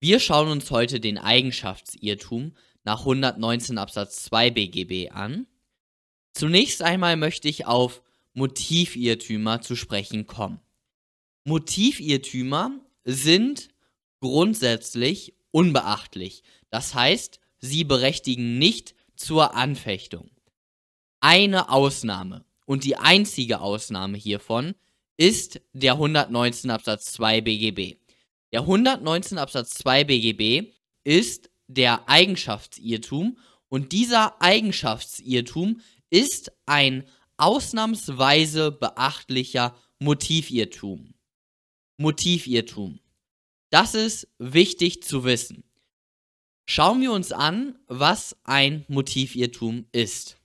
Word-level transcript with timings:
Wir 0.00 0.20
schauen 0.20 0.48
uns 0.48 0.70
heute 0.70 1.00
den 1.00 1.18
Eigenschaftsirrtum 1.18 2.52
nach 2.84 3.00
119 3.00 3.78
Absatz 3.78 4.22
2 4.22 4.50
BGB 4.52 5.10
an. 5.10 5.48
Zunächst 6.32 6.82
einmal 6.82 7.16
möchte 7.16 7.48
ich 7.48 7.66
auf 7.66 8.02
Motivirrtümer 8.32 9.60
zu 9.60 9.74
sprechen 9.74 10.28
kommen. 10.28 10.60
Motivirrtümer 11.42 12.78
sind 13.04 13.70
grundsätzlich 14.20 15.34
unbeachtlich. 15.50 16.44
Das 16.70 16.94
heißt, 16.94 17.40
sie 17.58 17.82
berechtigen 17.82 18.56
nicht 18.58 18.94
zur 19.16 19.56
Anfechtung. 19.56 20.30
Eine 21.18 21.70
Ausnahme 21.70 22.44
und 22.66 22.84
die 22.84 22.94
einzige 22.94 23.60
Ausnahme 23.60 24.16
hiervon 24.16 24.76
ist 25.16 25.60
der 25.72 25.94
119 25.94 26.70
Absatz 26.70 27.06
2 27.14 27.40
BGB. 27.40 27.96
Der 28.52 28.60
119 28.60 29.36
Absatz 29.36 29.74
2 29.74 30.04
BGB 30.04 30.72
ist 31.04 31.50
der 31.66 32.08
Eigenschaftsirrtum 32.08 33.38
und 33.68 33.92
dieser 33.92 34.40
Eigenschaftsirrtum 34.40 35.82
ist 36.08 36.52
ein 36.64 37.06
ausnahmsweise 37.36 38.72
beachtlicher 38.72 39.76
Motivirrtum. 39.98 41.14
Motivirrtum. 41.98 43.00
Das 43.70 43.94
ist 43.94 44.28
wichtig 44.38 45.02
zu 45.02 45.24
wissen. 45.24 45.64
Schauen 46.64 47.02
wir 47.02 47.12
uns 47.12 47.32
an, 47.32 47.78
was 47.86 48.36
ein 48.44 48.86
Motivirrtum 48.88 49.86
ist. 49.92 50.38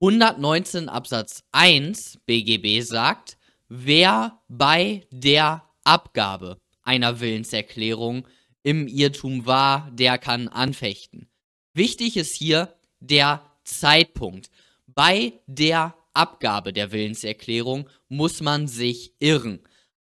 119 0.00 0.88
Absatz 0.88 1.42
1 1.52 2.20
BGB 2.24 2.80
sagt, 2.82 3.36
wer 3.68 4.42
bei 4.48 5.06
der 5.10 5.62
Abgabe 5.84 6.58
einer 6.86 7.20
Willenserklärung 7.20 8.26
im 8.62 8.88
Irrtum 8.88 9.46
war, 9.46 9.90
der 9.92 10.18
kann 10.18 10.48
anfechten. 10.48 11.28
Wichtig 11.74 12.16
ist 12.16 12.34
hier 12.34 12.74
der 13.00 13.42
Zeitpunkt. 13.64 14.50
Bei 14.86 15.34
der 15.46 15.94
Abgabe 16.14 16.72
der 16.72 16.92
Willenserklärung 16.92 17.88
muss 18.08 18.40
man 18.40 18.66
sich 18.68 19.12
irren. 19.18 19.60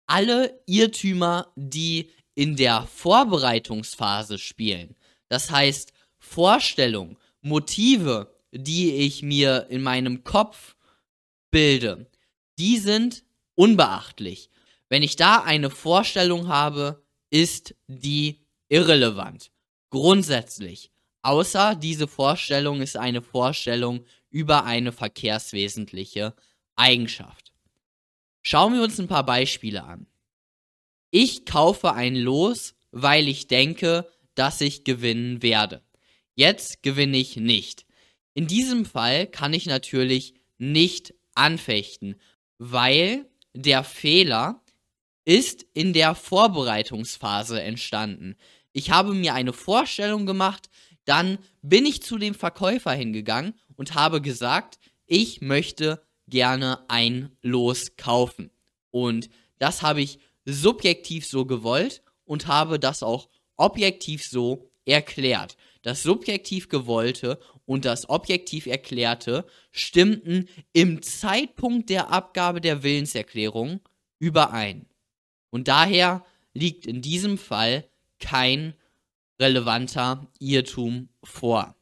Alle 0.07 0.61
Irrtümer, 0.67 1.51
die 1.57 2.11
in 2.35 2.57
der 2.57 2.87
Vorbereitungsphase 2.87 4.39
spielen, 4.39 4.95
das 5.29 5.51
heißt 5.51 5.93
Vorstellung, 6.19 7.19
Motive, 7.41 8.35
die 8.53 8.93
ich 8.97 9.23
mir 9.23 9.67
in 9.71 9.83
meinem 9.83 10.25
Kopf 10.25 10.77
bilde, 11.51 12.07
die 12.59 12.79
sind 12.79 13.25
unbeachtlich. 13.55 14.51
Wenn 14.93 15.03
ich 15.03 15.17
da 15.17 15.39
eine 15.39 15.71
Vorstellung 15.71 16.49
habe, 16.49 17.03
ist 17.31 17.75
die 17.87 18.45
irrelevant. 18.69 19.51
Grundsätzlich. 19.89 20.93
Außer 21.23 21.77
diese 21.77 22.07
Vorstellung 22.07 22.83
ist 22.83 22.99
eine 22.99 23.23
Vorstellung 23.23 24.05
über 24.29 24.65
eine 24.65 24.93
verkehrswesentliche 24.93 26.35
Eigenschaft. 26.77 27.55
Schauen 28.43 28.75
wir 28.75 28.83
uns 28.83 29.01
ein 29.01 29.09
paar 29.09 29.25
Beispiele 29.25 29.83
an. 29.83 30.07
Ich 31.11 31.47
kaufe 31.47 31.95
ein 31.95 32.15
Los, 32.15 32.75
weil 32.91 33.29
ich 33.29 33.47
denke, 33.47 34.07
dass 34.35 34.61
ich 34.61 34.85
gewinnen 34.85 35.43
werde. 35.43 35.83
Jetzt 36.35 36.83
gewinne 36.83 37.17
ich 37.17 37.37
nicht. 37.37 37.87
In 38.35 38.47
diesem 38.47 38.85
Fall 38.85 39.27
kann 39.27 39.55
ich 39.55 39.65
natürlich 39.65 40.35
nicht 40.59 41.15
anfechten, 41.35 42.21
weil 42.59 43.27
der 43.55 43.85
Fehler 43.85 44.62
ist 45.25 45.67
in 45.75 45.93
der 45.93 46.15
Vorbereitungsphase 46.15 47.63
entstanden. 47.63 48.37
Ich 48.73 48.91
habe 48.91 49.15
mir 49.15 49.35
eine 49.35 49.53
Vorstellung 49.53 50.27
gemacht, 50.27 50.71
dann 51.05 51.39
bin 51.63 51.87
ich 51.87 52.03
zu 52.03 52.19
dem 52.19 52.35
Verkäufer 52.35 52.93
hingegangen 52.93 53.55
und 53.77 53.95
habe 53.95 54.21
gesagt, 54.21 54.79
ich 55.07 55.41
möchte 55.41 56.03
gerne 56.29 56.79
ein 56.89 57.37
Los 57.43 57.97
kaufen. 57.97 58.51
Und 58.91 59.29
das 59.59 59.83
habe 59.83 60.01
ich 60.01 60.19
subjektiv 60.45 61.27
so 61.27 61.45
gewollt 61.45 62.03
und 62.25 62.47
habe 62.47 62.79
das 62.79 63.03
auch 63.03 63.29
objektiv 63.57 64.25
so 64.25 64.71
erklärt. 64.85 65.57
Das 65.83 66.03
subjektiv 66.03 66.69
gewollte 66.69 67.39
und 67.67 67.85
das 67.85 68.09
objektiv 68.09 68.67
erklärte 68.67 69.45
stimmten 69.71 70.49
im 70.73 71.03
Zeitpunkt 71.03 71.91
der 71.91 72.11
Abgabe 72.11 72.61
der 72.61 72.83
Willenserklärung 72.83 73.81
überein. 74.19 74.87
Und 75.53 75.69
daher 75.69 76.25
liegt 76.55 76.87
in 76.87 77.03
diesem 77.03 77.37
Fall 77.37 77.89
kein 78.19 78.75
relevanter 79.39 80.27
Irrtum 80.39 81.11
vor. 81.23 81.77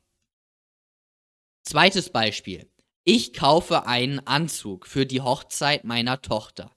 Zweites 1.63 2.11
Beispiel. 2.11 2.69
Ich 3.05 3.33
kaufe 3.33 3.87
einen 3.87 4.27
Anzug 4.27 4.87
für 4.87 5.07
die 5.07 5.21
Hochzeit 5.21 5.85
meiner 5.85 6.21
Tochter. 6.21 6.75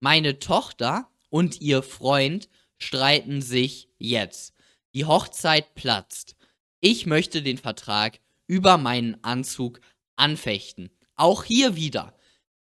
Meine 0.00 0.38
Tochter 0.38 1.08
und 1.30 1.60
ihr 1.60 1.82
Freund 1.82 2.48
streiten 2.76 3.40
sich 3.40 3.88
jetzt. 3.98 4.54
Die 4.92 5.06
Hochzeit 5.06 5.74
platzt. 5.74 6.36
Ich 6.80 7.06
möchte 7.06 7.42
den 7.42 7.58
Vertrag 7.58 8.20
über 8.46 8.76
meinen 8.76 9.22
Anzug 9.24 9.80
anfechten. 10.16 10.90
Auch 11.16 11.44
hier 11.44 11.74
wieder. 11.74 12.14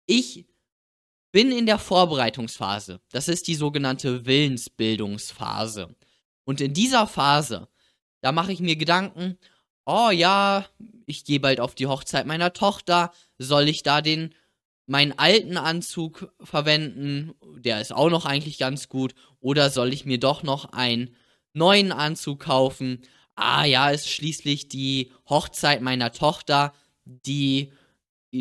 Ich 0.06 0.47
bin 1.32 1.52
in 1.52 1.66
der 1.66 1.80
Vorbereitungsphase. 1.80 3.02
Das 3.12 3.28
ist 3.28 3.48
die 3.48 3.56
sogenannte 3.56 4.26
Willensbildungsphase. 4.26 5.96
Und 6.46 6.62
in 6.62 6.74
dieser 6.74 7.08
Phase, 7.08 7.68
da 8.22 8.32
mache 8.32 8.52
ich 8.52 8.60
mir 8.60 8.76
Gedanken, 8.76 9.38
oh 9.86 10.10
ja, 10.10 10.66
ich 11.06 11.26
gehe 11.26 11.40
bald 11.40 11.60
auf 11.60 11.76
die 11.76 11.88
Hochzeit 11.88 12.26
meiner 12.26 12.54
Tochter, 12.54 13.12
soll 13.38 13.70
ich 13.70 13.84
da 13.84 14.02
den 14.02 14.34
meinen 14.86 15.18
alten 15.18 15.58
Anzug 15.58 16.34
verwenden, 16.42 17.34
der 17.58 17.82
ist 17.82 17.94
auch 17.94 18.10
noch 18.10 18.26
eigentlich 18.26 18.58
ganz 18.58 18.88
gut, 18.88 19.14
oder 19.40 19.70
soll 19.70 19.94
ich 19.94 20.06
mir 20.06 20.20
doch 20.20 20.44
noch 20.44 20.72
einen 20.72 21.16
neuen 21.54 21.92
Anzug 21.92 22.40
kaufen? 22.42 23.02
Ah 23.36 23.66
ja, 23.66 23.90
ist 23.90 24.10
schließlich 24.10 24.70
die 24.70 25.12
Hochzeit 25.30 25.82
meiner 25.82 26.12
Tochter, 26.12 26.74
die 27.06 27.72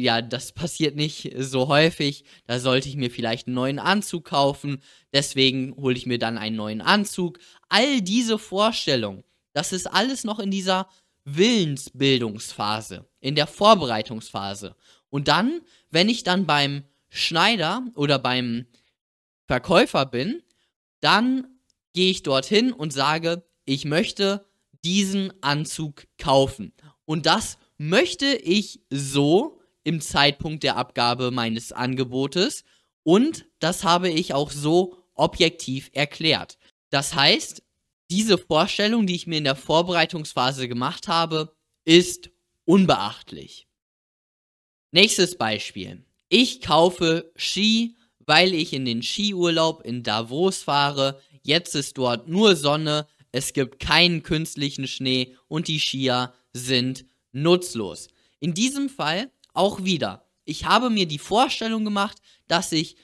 ja, 0.02 0.22
das 0.22 0.52
passiert 0.52 0.96
nicht 0.96 1.32
so 1.38 1.68
häufig. 1.68 2.24
Da 2.46 2.58
sollte 2.58 2.88
ich 2.88 2.96
mir 2.96 3.10
vielleicht 3.10 3.46
einen 3.46 3.54
neuen 3.54 3.78
Anzug 3.78 4.24
kaufen. 4.24 4.82
Deswegen 5.12 5.74
hole 5.76 5.96
ich 5.96 6.06
mir 6.06 6.18
dann 6.18 6.38
einen 6.38 6.56
neuen 6.56 6.80
Anzug. 6.80 7.38
All 7.68 8.00
diese 8.00 8.38
Vorstellungen, 8.38 9.24
das 9.52 9.72
ist 9.72 9.86
alles 9.86 10.24
noch 10.24 10.38
in 10.38 10.50
dieser 10.50 10.88
Willensbildungsphase, 11.24 13.06
in 13.20 13.34
der 13.34 13.46
Vorbereitungsphase. 13.46 14.76
Und 15.10 15.28
dann, 15.28 15.60
wenn 15.90 16.08
ich 16.08 16.22
dann 16.22 16.46
beim 16.46 16.84
Schneider 17.08 17.84
oder 17.94 18.18
beim 18.18 18.66
Verkäufer 19.46 20.06
bin, 20.06 20.42
dann 21.00 21.46
gehe 21.92 22.10
ich 22.10 22.22
dorthin 22.22 22.72
und 22.72 22.92
sage, 22.92 23.44
ich 23.64 23.84
möchte 23.84 24.44
diesen 24.84 25.32
Anzug 25.42 26.06
kaufen. 26.18 26.72
Und 27.04 27.26
das 27.26 27.58
möchte 27.78 28.26
ich 28.26 28.80
so, 28.90 29.60
im 29.86 30.00
Zeitpunkt 30.00 30.64
der 30.64 30.76
Abgabe 30.76 31.30
meines 31.30 31.70
Angebotes 31.70 32.64
und 33.04 33.46
das 33.60 33.84
habe 33.84 34.10
ich 34.10 34.34
auch 34.34 34.50
so 34.50 34.96
objektiv 35.14 35.90
erklärt. 35.92 36.58
Das 36.90 37.14
heißt, 37.14 37.62
diese 38.10 38.36
Vorstellung, 38.36 39.06
die 39.06 39.14
ich 39.14 39.28
mir 39.28 39.38
in 39.38 39.44
der 39.44 39.54
Vorbereitungsphase 39.54 40.66
gemacht 40.66 41.06
habe, 41.06 41.54
ist 41.84 42.30
unbeachtlich. 42.64 43.68
Nächstes 44.90 45.38
Beispiel. 45.38 46.04
Ich 46.28 46.60
kaufe 46.62 47.30
Ski, 47.36 47.94
weil 48.18 48.54
ich 48.54 48.72
in 48.72 48.84
den 48.84 49.04
Skiurlaub 49.04 49.82
in 49.82 50.02
Davos 50.02 50.64
fahre. 50.64 51.20
Jetzt 51.44 51.76
ist 51.76 51.96
dort 51.96 52.26
nur 52.26 52.56
Sonne, 52.56 53.06
es 53.30 53.52
gibt 53.52 53.78
keinen 53.78 54.24
künstlichen 54.24 54.88
Schnee 54.88 55.36
und 55.46 55.68
die 55.68 55.78
Skier 55.78 56.34
sind 56.52 57.04
nutzlos. 57.30 58.08
In 58.40 58.52
diesem 58.52 58.88
Fall 58.88 59.30
auch 59.56 59.84
wieder, 59.84 60.26
ich 60.44 60.64
habe 60.64 60.90
mir 60.90 61.06
die 61.06 61.18
Vorstellung 61.18 61.84
gemacht, 61.84 62.18
dass 62.46 62.72
ich, 62.72 62.96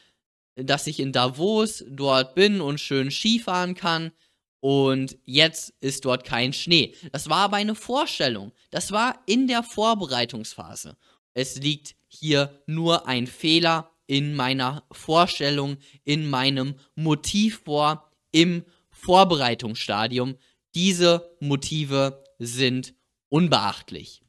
dass 0.55 0.87
ich 0.87 1.01
in 1.01 1.13
Davos 1.13 1.85
dort 1.89 2.35
bin 2.35 2.61
und 2.61 2.81
schön 2.81 3.11
Skifahren 3.11 3.75
kann. 3.75 4.13
Und 4.61 5.19
jetzt 5.25 5.75
ist 5.81 6.05
dort 6.05 6.25
kein 6.25 6.53
Schnee. 6.53 6.95
Das 7.11 7.29
war 7.29 7.39
aber 7.39 7.57
eine 7.57 7.75
Vorstellung. 7.75 8.53
Das 8.71 8.93
war 8.93 9.21
in 9.27 9.49
der 9.49 9.65
Vorbereitungsphase. 9.65 10.97
Es 11.35 11.57
liegt 11.57 11.97
hier 12.07 12.63
nur 12.67 13.09
ein 13.09 13.27
Fehler 13.27 13.91
in 14.07 14.37
meiner 14.37 14.85
Vorstellung, 14.93 15.79
in 16.05 16.31
meinem 16.31 16.77
Motiv 16.95 17.63
vor, 17.65 18.09
im 18.31 18.65
Vorbereitungsstadium. 18.91 20.37
Diese 20.77 21.35
Motive 21.41 22.23
sind 22.39 22.95
unbeachtlich. 23.31 24.22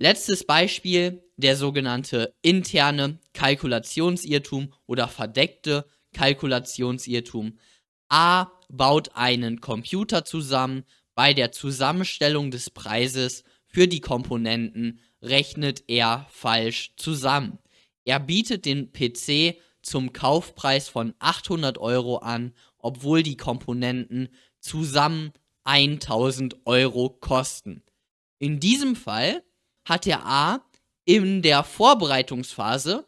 Letztes 0.00 0.44
Beispiel, 0.44 1.24
der 1.36 1.56
sogenannte 1.56 2.32
interne 2.40 3.18
Kalkulationsirrtum 3.34 4.72
oder 4.86 5.08
verdeckte 5.08 5.86
Kalkulationsirrtum. 6.14 7.58
A 8.08 8.46
baut 8.68 9.16
einen 9.16 9.60
Computer 9.60 10.24
zusammen. 10.24 10.84
Bei 11.16 11.34
der 11.34 11.50
Zusammenstellung 11.50 12.52
des 12.52 12.70
Preises 12.70 13.42
für 13.66 13.88
die 13.88 14.00
Komponenten 14.00 15.00
rechnet 15.20 15.82
er 15.88 16.26
falsch 16.30 16.94
zusammen. 16.96 17.58
Er 18.04 18.20
bietet 18.20 18.66
den 18.66 18.92
PC 18.92 19.56
zum 19.82 20.12
Kaufpreis 20.12 20.88
von 20.88 21.12
800 21.18 21.76
Euro 21.78 22.18
an, 22.18 22.54
obwohl 22.78 23.24
die 23.24 23.36
Komponenten 23.36 24.28
zusammen 24.60 25.32
1000 25.64 26.66
Euro 26.66 27.10
kosten. 27.10 27.82
In 28.38 28.60
diesem 28.60 28.94
Fall 28.94 29.42
hat 29.88 30.04
der 30.04 30.26
A 30.26 30.60
in 31.04 31.40
der 31.40 31.64
Vorbereitungsphase 31.64 33.06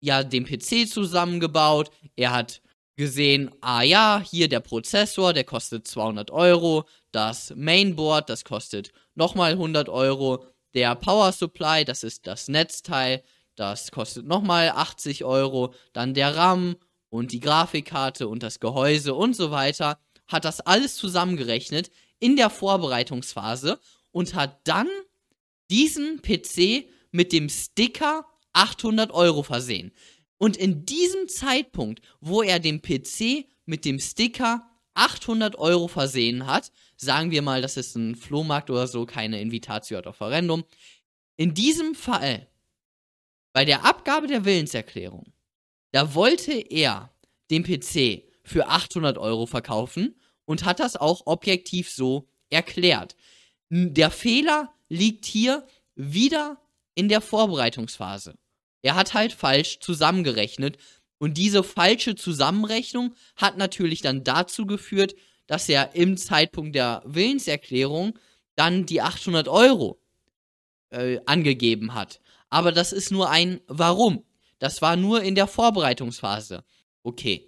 ja 0.00 0.22
den 0.22 0.44
PC 0.44 0.86
zusammengebaut. 0.86 1.90
Er 2.16 2.32
hat 2.32 2.60
gesehen, 2.96 3.50
ah 3.62 3.82
ja, 3.82 4.22
hier 4.22 4.48
der 4.48 4.60
Prozessor, 4.60 5.32
der 5.32 5.44
kostet 5.44 5.88
200 5.88 6.30
Euro. 6.30 6.84
Das 7.12 7.54
Mainboard, 7.56 8.28
das 8.28 8.44
kostet 8.44 8.92
nochmal 9.14 9.52
100 9.52 9.88
Euro. 9.88 10.44
Der 10.74 10.94
Power 10.94 11.32
Supply, 11.32 11.84
das 11.84 12.02
ist 12.02 12.26
das 12.26 12.48
Netzteil, 12.48 13.22
das 13.56 13.90
kostet 13.90 14.26
nochmal 14.26 14.68
80 14.68 15.24
Euro. 15.24 15.74
Dann 15.94 16.12
der 16.12 16.36
RAM 16.36 16.76
und 17.08 17.32
die 17.32 17.40
Grafikkarte 17.40 18.28
und 18.28 18.42
das 18.42 18.60
Gehäuse 18.60 19.14
und 19.14 19.34
so 19.34 19.50
weiter. 19.50 19.98
Hat 20.26 20.44
das 20.44 20.60
alles 20.60 20.96
zusammengerechnet 20.96 21.90
in 22.18 22.36
der 22.36 22.50
Vorbereitungsphase 22.50 23.80
und 24.12 24.34
hat 24.34 24.60
dann 24.64 24.88
diesen 25.70 26.20
PC 26.22 26.88
mit 27.10 27.32
dem 27.32 27.48
Sticker 27.48 28.26
800 28.52 29.12
Euro 29.12 29.42
versehen. 29.42 29.92
Und 30.38 30.56
in 30.56 30.84
diesem 30.86 31.28
Zeitpunkt, 31.28 32.00
wo 32.20 32.42
er 32.42 32.58
den 32.58 32.82
PC 32.82 33.46
mit 33.66 33.84
dem 33.84 33.98
Sticker 33.98 34.66
800 34.94 35.56
Euro 35.56 35.86
versehen 35.86 36.46
hat, 36.46 36.72
sagen 36.96 37.30
wir 37.30 37.42
mal, 37.42 37.62
das 37.62 37.76
ist 37.76 37.94
ein 37.94 38.16
Flohmarkt 38.16 38.70
oder 38.70 38.86
so, 38.86 39.06
keine 39.06 39.40
Invitatio 39.40 39.98
ad 39.98 40.08
offerendum, 40.08 40.64
in 41.36 41.54
diesem 41.54 41.94
Fall, 41.94 42.48
bei 43.52 43.64
der 43.64 43.84
Abgabe 43.84 44.26
der 44.26 44.44
Willenserklärung, 44.44 45.32
da 45.92 46.14
wollte 46.14 46.52
er 46.52 47.12
den 47.50 47.64
PC 47.64 48.24
für 48.44 48.68
800 48.68 49.18
Euro 49.18 49.46
verkaufen 49.46 50.20
und 50.44 50.64
hat 50.64 50.80
das 50.80 50.96
auch 50.96 51.22
objektiv 51.26 51.90
so 51.90 52.28
erklärt. 52.48 53.16
Der 53.70 54.10
Fehler 54.10 54.74
liegt 54.90 55.24
hier 55.24 55.66
wieder 55.94 56.58
in 56.94 57.08
der 57.08 57.22
Vorbereitungsphase. 57.22 58.34
Er 58.82 58.94
hat 58.94 59.14
halt 59.14 59.32
falsch 59.32 59.80
zusammengerechnet 59.80 60.76
und 61.18 61.38
diese 61.38 61.62
falsche 61.62 62.14
Zusammenrechnung 62.14 63.14
hat 63.36 63.56
natürlich 63.56 64.02
dann 64.02 64.24
dazu 64.24 64.66
geführt, 64.66 65.14
dass 65.46 65.68
er 65.68 65.94
im 65.94 66.16
Zeitpunkt 66.16 66.74
der 66.74 67.02
Willenserklärung 67.06 68.18
dann 68.56 68.86
die 68.86 69.00
800 69.00 69.48
Euro 69.48 70.00
äh, 70.90 71.20
angegeben 71.26 71.94
hat. 71.94 72.20
Aber 72.50 72.72
das 72.72 72.92
ist 72.92 73.10
nur 73.10 73.30
ein 73.30 73.60
Warum. 73.66 74.24
Das 74.58 74.82
war 74.82 74.96
nur 74.96 75.22
in 75.22 75.34
der 75.34 75.46
Vorbereitungsphase. 75.46 76.64
Okay. 77.02 77.46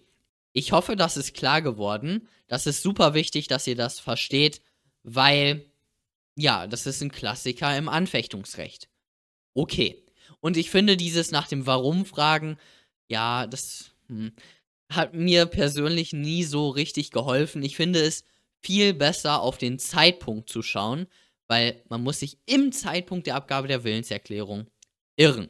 Ich 0.53 0.73
hoffe, 0.73 0.97
das 0.97 1.17
ist 1.17 1.35
klar 1.35 1.62
geworden. 1.62 2.29
Das 2.47 2.67
ist 2.67 2.83
super 2.83 3.15
wichtig, 3.15 3.49
dass 3.49 3.67
ihr 3.67 3.77
das 3.77 4.00
versteht, 4.00 4.61
weil, 5.03 5.65
ja, 6.37 6.67
das 6.67 6.87
ist 6.87 7.02
ein 7.02 7.12
Klassiker 7.12 7.76
im 7.76 7.88
Anfechtungsrecht. 7.88 8.88
Okay. 9.55 10.05
Und 10.40 10.56
ich 10.56 10.70
finde 10.70 10.96
dieses 10.96 11.31
nach 11.31 11.46
dem 11.46 11.67
Warum 11.67 12.05
fragen, 12.05 12.58
ja, 13.08 13.46
das 13.46 13.93
hm, 14.08 14.32
hat 14.90 15.14
mir 15.14 15.46
persönlich 15.46 16.12
nie 16.12 16.44
so 16.44 16.69
richtig 16.70 17.11
geholfen. 17.11 17.62
Ich 17.62 17.76
finde 17.76 18.00
es 18.00 18.25
viel 18.61 18.94
besser, 18.94 19.40
auf 19.40 19.58
den 19.58 19.79
Zeitpunkt 19.79 20.49
zu 20.49 20.62
schauen, 20.62 21.06
weil 21.49 21.82
man 21.88 22.02
muss 22.02 22.20
sich 22.20 22.38
im 22.46 22.73
Zeitpunkt 22.73 23.26
der 23.26 23.34
Abgabe 23.34 23.69
der 23.69 23.84
Willenserklärung 23.84 24.67
irren. 25.17 25.49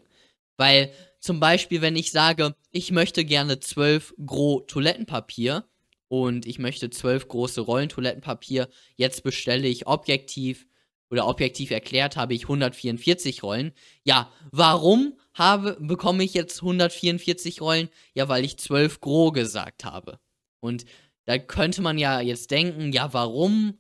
Weil 0.57 0.93
zum 1.21 1.41
Beispiel, 1.41 1.81
wenn 1.81 1.97
ich 1.97 2.11
sage, 2.11 2.55
ich 2.71 2.91
möchte 2.91 3.25
gerne 3.25 3.61
zwölf 3.61 4.15
Gros 4.25 4.65
Toilettenpapier 4.67 5.65
und 6.09 6.47
ich 6.47 6.59
möchte 6.59 6.91
zwölf 6.91 7.29
große 7.29 7.61
Rollen 7.61 7.89
Toilettenpapier, 7.89 8.69
jetzt 8.97 9.23
bestelle 9.23 9.69
ich 9.69 9.87
objektiv 9.87 10.67
oder 11.13 11.29
objektiv 11.29 11.71
erklärt 11.71 12.17
habe 12.17 12.33
ich 12.33 12.45
144 12.45 13.43
Rollen. 13.43 13.73
Ja, 14.03 14.33
warum 14.51 15.13
habe, 15.35 15.77
bekomme 15.79 16.25
ich 16.25 16.33
jetzt 16.33 16.63
144 16.63 17.61
Rollen? 17.61 17.91
Ja, 18.15 18.31
weil 18.31 18.47
ich 18.47 18.57
12 18.57 19.01
Gros 19.03 19.35
gesagt 19.35 19.85
habe. 19.85 20.19
Und 20.61 20.87
da 21.27 21.37
könnte 21.37 21.83
man 21.83 21.99
ja 21.99 22.21
jetzt 22.23 22.51
denken, 22.51 22.93
ja, 22.93 23.13
warum? 23.13 23.79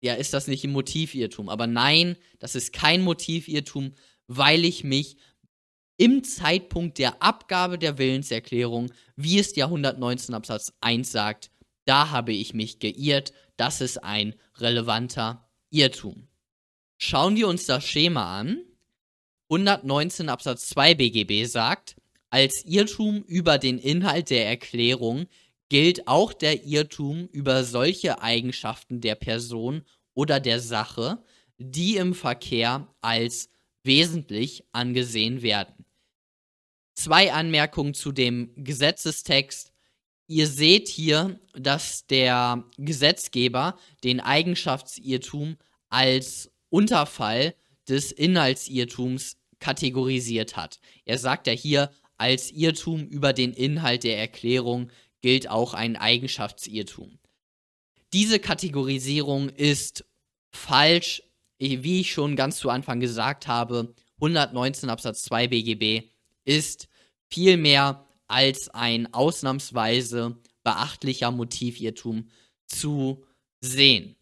Ja, 0.00 0.14
ist 0.14 0.34
das 0.34 0.48
nicht 0.48 0.64
ein 0.64 0.72
Motivirrtum? 0.72 1.48
Aber 1.48 1.68
nein, 1.68 2.16
das 2.40 2.56
ist 2.56 2.72
kein 2.72 3.02
Motivirrtum, 3.02 3.94
weil 4.26 4.64
ich 4.64 4.82
mich 4.82 5.16
im 5.98 6.24
Zeitpunkt 6.24 6.98
der 6.98 7.22
Abgabe 7.22 7.78
der 7.78 7.96
Willenserklärung, 7.96 8.90
wie 9.14 9.38
es 9.38 9.52
der 9.52 9.66
119 9.66 10.34
Absatz 10.34 10.72
1 10.80 11.12
sagt, 11.12 11.52
da 11.84 12.10
habe 12.10 12.32
ich 12.32 12.54
mich 12.54 12.80
geirrt. 12.80 13.32
Das 13.56 13.80
ist 13.80 14.02
ein 14.02 14.34
relevanter 14.58 15.48
Irrtum. 15.70 16.26
Schauen 17.04 17.34
wir 17.34 17.48
uns 17.48 17.66
das 17.66 17.84
Schema 17.84 18.38
an. 18.38 18.62
119 19.50 20.28
Absatz 20.28 20.68
2 20.68 20.94
BGB 20.94 21.46
sagt, 21.46 21.96
als 22.30 22.64
Irrtum 22.64 23.24
über 23.24 23.58
den 23.58 23.80
Inhalt 23.80 24.30
der 24.30 24.46
Erklärung 24.46 25.26
gilt 25.68 26.06
auch 26.06 26.32
der 26.32 26.64
Irrtum 26.64 27.26
über 27.32 27.64
solche 27.64 28.22
Eigenschaften 28.22 29.00
der 29.00 29.16
Person 29.16 29.82
oder 30.14 30.38
der 30.38 30.60
Sache, 30.60 31.20
die 31.58 31.96
im 31.96 32.14
Verkehr 32.14 32.86
als 33.00 33.50
wesentlich 33.82 34.62
angesehen 34.70 35.42
werden. 35.42 35.84
Zwei 36.94 37.32
Anmerkungen 37.32 37.94
zu 37.94 38.12
dem 38.12 38.52
Gesetzestext. 38.54 39.72
Ihr 40.28 40.46
seht 40.46 40.86
hier, 40.86 41.40
dass 41.54 42.06
der 42.06 42.62
Gesetzgeber 42.76 43.76
den 44.04 44.20
Eigenschaftsirrtum 44.20 45.56
als 45.88 46.51
Unterfall 46.72 47.54
des 47.88 48.12
Inhaltsirrtums 48.12 49.36
kategorisiert 49.58 50.56
hat. 50.56 50.80
Er 51.04 51.18
sagt 51.18 51.46
ja 51.46 51.52
hier, 51.52 51.90
als 52.16 52.50
Irrtum 52.50 53.06
über 53.06 53.32
den 53.32 53.52
Inhalt 53.52 54.04
der 54.04 54.18
Erklärung 54.18 54.90
gilt 55.20 55.50
auch 55.50 55.74
ein 55.74 55.96
Eigenschaftsirrtum. 55.96 57.18
Diese 58.12 58.38
Kategorisierung 58.38 59.48
ist 59.50 60.04
falsch, 60.50 61.22
wie 61.58 62.00
ich 62.00 62.12
schon 62.12 62.36
ganz 62.36 62.56
zu 62.58 62.70
Anfang 62.70 63.00
gesagt 63.00 63.46
habe. 63.46 63.94
119 64.16 64.88
Absatz 64.88 65.22
2 65.22 65.48
BGB 65.48 66.08
ist 66.44 66.88
vielmehr 67.28 68.06
als 68.28 68.68
ein 68.70 69.12
ausnahmsweise 69.12 70.38
beachtlicher 70.64 71.30
Motivirrtum 71.30 72.30
zu 72.66 73.24
sehen. 73.60 74.16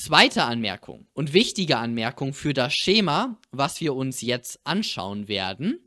Zweite 0.00 0.44
Anmerkung 0.44 1.08
und 1.12 1.32
wichtige 1.32 1.76
Anmerkung 1.76 2.32
für 2.32 2.54
das 2.54 2.72
Schema, 2.72 3.36
was 3.50 3.80
wir 3.80 3.96
uns 3.96 4.20
jetzt 4.20 4.60
anschauen 4.62 5.26
werden. 5.26 5.80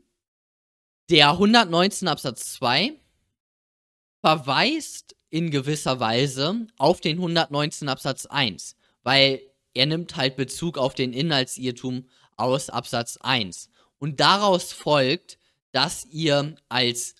Der 1.08 1.30
119 1.30 2.08
Absatz 2.08 2.52
2 2.52 2.92
verweist 4.20 5.16
in 5.30 5.50
gewisser 5.50 5.98
Weise 5.98 6.66
auf 6.76 7.00
den 7.00 7.16
119 7.16 7.88
Absatz 7.88 8.26
1, 8.26 8.76
weil 9.02 9.40
er 9.72 9.86
nimmt 9.86 10.14
halt 10.14 10.36
Bezug 10.36 10.76
auf 10.76 10.94
den 10.94 11.14
Inhaltsirrtum 11.14 12.06
aus 12.36 12.68
Absatz 12.68 13.16
1. 13.16 13.70
Und 13.98 14.20
daraus 14.20 14.74
folgt, 14.74 15.38
dass 15.72 16.04
ihr 16.04 16.54
als 16.68 17.14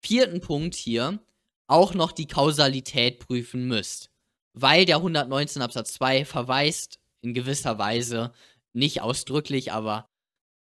vierten 0.00 0.40
Punkt 0.40 0.76
hier 0.76 1.22
auch 1.66 1.92
noch 1.92 2.10
die 2.10 2.26
Kausalität 2.26 3.18
prüfen 3.18 3.68
müsst 3.68 4.11
weil 4.54 4.84
der 4.84 4.96
119 4.96 5.62
Absatz 5.62 5.94
2 5.94 6.24
verweist 6.24 6.98
in 7.20 7.34
gewisser 7.34 7.78
Weise, 7.78 8.32
nicht 8.72 9.00
ausdrücklich, 9.02 9.72
aber 9.72 10.08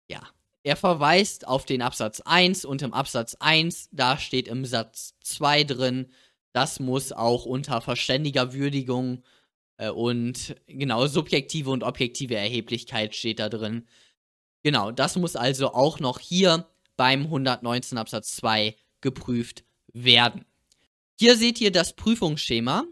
ja, 0.08 0.22
er 0.62 0.76
verweist 0.76 1.46
auf 1.46 1.64
den 1.64 1.82
Absatz 1.82 2.20
1 2.20 2.64
und 2.64 2.82
im 2.82 2.92
Absatz 2.92 3.36
1, 3.38 3.88
da 3.92 4.18
steht 4.18 4.48
im 4.48 4.64
Satz 4.64 5.14
2 5.22 5.64
drin, 5.64 6.10
das 6.52 6.80
muss 6.80 7.12
auch 7.12 7.44
unter 7.44 7.80
verständiger 7.80 8.52
Würdigung 8.52 9.22
äh, 9.76 9.90
und 9.90 10.56
genau 10.66 11.06
subjektive 11.06 11.70
und 11.70 11.82
objektive 11.82 12.34
Erheblichkeit 12.34 13.14
steht 13.14 13.38
da 13.38 13.48
drin. 13.48 13.86
Genau, 14.62 14.90
das 14.90 15.16
muss 15.16 15.36
also 15.36 15.74
auch 15.74 16.00
noch 16.00 16.18
hier 16.18 16.66
beim 16.96 17.24
119 17.24 17.98
Absatz 17.98 18.34
2 18.36 18.74
geprüft 19.00 19.64
werden. 19.92 20.44
Hier 21.18 21.36
seht 21.36 21.60
ihr 21.60 21.70
das 21.70 21.94
Prüfungsschema. 21.94 22.84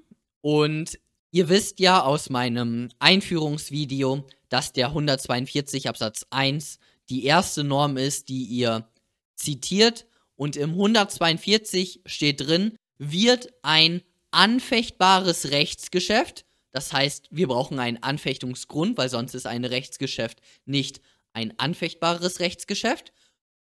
Und 0.45 0.99
ihr 1.31 1.49
wisst 1.49 1.81
ja 1.81 2.03
aus 2.03 2.29
meinem 2.29 2.91
Einführungsvideo, 2.99 4.27
dass 4.51 4.75
der 4.75 4.89
142 4.89 5.89
Absatz 5.89 6.27
1 6.29 6.81
die 7.09 7.25
erste 7.25 7.65
Norm 7.65 7.97
ist, 7.97 8.29
die 8.29 8.45
ihr 8.45 8.87
zitiert. 9.37 10.05
Und 10.37 10.57
im 10.57 10.73
142 10.73 12.03
steht 12.05 12.43
drin, 12.43 12.77
wird 12.99 13.55
ein 13.63 14.03
anfechtbares 14.33 15.51
Rechtsgeschäft, 15.51 16.45
das 16.73 16.93
heißt, 16.93 17.29
wir 17.31 17.49
brauchen 17.49 17.79
einen 17.79 18.03
Anfechtungsgrund, 18.03 18.99
weil 18.99 19.09
sonst 19.09 19.35
ist 19.35 19.47
ein 19.47 19.65
Rechtsgeschäft 19.65 20.43
nicht 20.67 21.01
ein 21.33 21.59
anfechtbares 21.59 22.41
Rechtsgeschäft, 22.41 23.15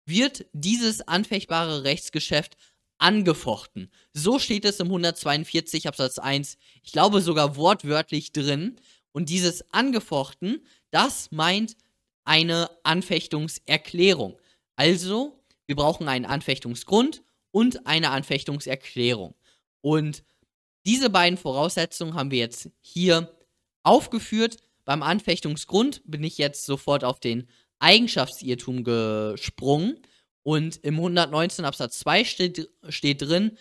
wird 0.08 0.46
dieses 0.52 1.08
anfechtbare 1.08 1.84
Rechtsgeschäft 1.84 2.58
angefochten. 3.02 3.92
So 4.14 4.40
steht 4.40 4.64
es 4.66 4.80
im 4.80 4.88
142 4.88 5.88
Absatz 5.88 6.20
1, 6.20 6.58
ich 6.84 6.92
glaube 6.92 7.22
sogar 7.22 7.56
wortwörtlich 7.56 8.32
drin. 8.32 8.78
Und 9.12 9.30
dieses 9.30 9.74
angefochten, 9.74 10.66
das 10.92 11.32
meint 11.32 11.76
eine 12.24 12.70
Anfechtungserklärung. 12.84 14.38
Also, 14.76 15.40
wir 15.66 15.76
brauchen 15.76 16.08
einen 16.08 16.26
Anfechtungsgrund 16.26 17.24
und 17.52 17.86
eine 17.88 18.12
Anfechtungserklärung. 18.12 19.36
Und 19.82 20.24
diese 20.86 21.10
beiden 21.10 21.38
Voraussetzungen 21.38 22.14
haben 22.14 22.32
wir 22.32 22.40
jetzt 22.40 22.70
hier 22.82 23.36
aufgeführt. 23.84 24.58
Beim 24.86 25.04
Anfechtungsgrund 25.04 26.02
bin 26.06 26.24
ich 26.24 26.38
jetzt 26.38 26.66
sofort 26.66 27.04
auf 27.04 27.20
den 27.20 27.48
Eigenschaftsirrtum 27.80 28.84
gesprungen. 28.84 30.00
Und 30.44 30.78
im 30.84 30.96
119 30.96 31.66
Absatz 31.66 32.00
2 32.00 32.24
steht, 32.26 32.70
steht 32.90 33.22
drin, 33.22 33.58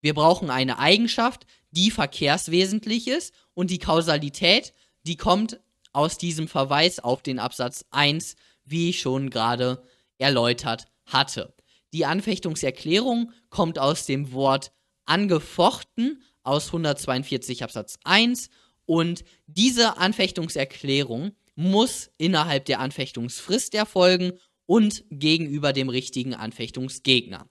wir 0.00 0.14
brauchen 0.14 0.50
eine 0.50 0.78
Eigenschaft, 0.78 1.46
die 1.70 1.90
verkehrswesentlich 1.90 3.08
ist 3.08 3.34
und 3.54 3.70
die 3.70 3.78
Kausalität, 3.78 4.74
die 5.06 5.16
kommt 5.16 5.60
aus 5.92 6.18
diesem 6.18 6.48
Verweis 6.48 6.98
auf 6.98 7.22
den 7.22 7.38
Absatz 7.38 7.84
1, 7.90 8.36
wie 8.64 8.90
ich 8.90 9.00
schon 9.00 9.30
gerade 9.30 9.82
erläutert 10.18 10.86
hatte. 11.06 11.54
Die 11.92 12.04
Anfechtungserklärung 12.04 13.32
kommt 13.50 13.78
aus 13.78 14.06
dem 14.06 14.32
Wort 14.32 14.72
angefochten 15.06 16.22
aus 16.42 16.66
142 16.66 17.62
Absatz 17.62 17.98
1 18.04 18.50
und 18.86 19.24
diese 19.46 19.96
Anfechtungserklärung 19.96 21.32
muss 21.54 22.10
innerhalb 22.18 22.64
der 22.66 22.80
Anfechtungsfrist 22.80 23.74
erfolgen 23.74 24.32
und 24.66 25.04
gegenüber 25.10 25.72
dem 25.72 25.88
richtigen 25.88 26.34
Anfechtungsgegner. 26.34 27.48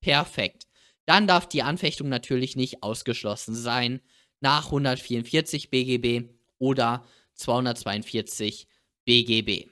Perfekt. 0.00 0.66
Dann 1.06 1.26
darf 1.26 1.48
die 1.48 1.62
Anfechtung 1.62 2.08
natürlich 2.08 2.56
nicht 2.56 2.82
ausgeschlossen 2.82 3.54
sein 3.54 4.00
nach 4.40 4.66
144 4.66 5.70
BGB 5.70 6.28
oder 6.58 7.04
242 7.34 8.66
BGB. 9.04 9.68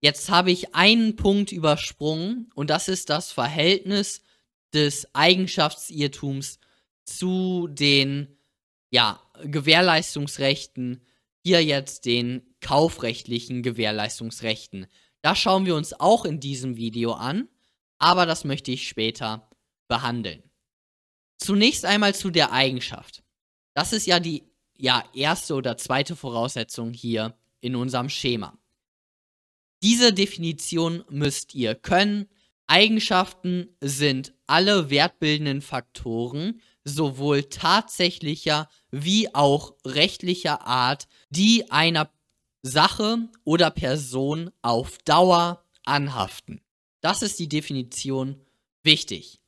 Jetzt 0.00 0.30
habe 0.30 0.50
ich 0.50 0.74
einen 0.74 1.16
Punkt 1.16 1.52
übersprungen 1.52 2.50
und 2.54 2.70
das 2.70 2.88
ist 2.88 3.08
das 3.08 3.30
Verhältnis 3.30 4.22
des 4.74 5.14
Eigenschaftsirrtums 5.14 6.58
zu 7.04 7.68
den 7.68 8.36
ja, 8.90 9.22
Gewährleistungsrechten, 9.44 11.02
hier 11.44 11.64
jetzt 11.64 12.04
den 12.04 12.42
kaufrechtlichen 12.60 13.62
Gewährleistungsrechten. 13.62 14.86
Das 15.22 15.38
schauen 15.38 15.66
wir 15.66 15.76
uns 15.76 15.98
auch 15.98 16.24
in 16.24 16.40
diesem 16.40 16.76
Video 16.76 17.12
an, 17.12 17.48
aber 17.98 18.26
das 18.26 18.44
möchte 18.44 18.72
ich 18.72 18.88
später 18.88 19.48
behandeln. 19.88 20.42
Zunächst 21.38 21.84
einmal 21.84 22.14
zu 22.14 22.30
der 22.30 22.52
Eigenschaft. 22.52 23.22
Das 23.74 23.92
ist 23.92 24.06
ja 24.06 24.20
die 24.20 24.44
ja, 24.76 25.04
erste 25.14 25.54
oder 25.54 25.76
zweite 25.76 26.16
Voraussetzung 26.16 26.92
hier 26.92 27.36
in 27.60 27.76
unserem 27.76 28.08
Schema. 28.08 28.58
Diese 29.82 30.12
Definition 30.12 31.04
müsst 31.08 31.54
ihr 31.54 31.74
können. 31.74 32.28
Eigenschaften 32.66 33.68
sind 33.80 34.34
alle 34.46 34.90
wertbildenden 34.90 35.60
Faktoren, 35.60 36.60
sowohl 36.84 37.44
tatsächlicher 37.44 38.68
wie 38.90 39.34
auch 39.34 39.74
rechtlicher 39.84 40.66
Art, 40.66 41.06
die 41.30 41.70
einer 41.70 42.10
Sache 42.62 43.28
oder 43.44 43.70
Person 43.70 44.50
auf 44.62 44.98
Dauer 44.98 45.64
anhaften. 45.84 46.60
Das 47.00 47.22
ist 47.22 47.38
die 47.38 47.48
Definition 47.48 48.40
wichtig. 48.84 49.40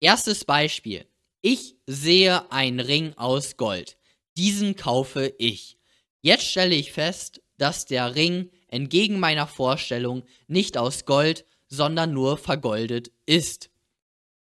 Erstes 0.00 0.44
Beispiel. 0.44 1.06
Ich 1.42 1.76
sehe 1.86 2.50
einen 2.52 2.80
Ring 2.80 3.14
aus 3.16 3.56
Gold. 3.56 3.98
Diesen 4.36 4.76
kaufe 4.76 5.34
ich. 5.38 5.78
Jetzt 6.20 6.44
stelle 6.44 6.74
ich 6.74 6.92
fest, 6.92 7.42
dass 7.58 7.86
der 7.86 8.14
Ring 8.14 8.50
entgegen 8.68 9.18
meiner 9.18 9.46
Vorstellung 9.46 10.24
nicht 10.46 10.78
aus 10.78 11.04
Gold, 11.04 11.44
sondern 11.68 12.12
nur 12.12 12.38
vergoldet 12.38 13.10
ist. 13.26 13.70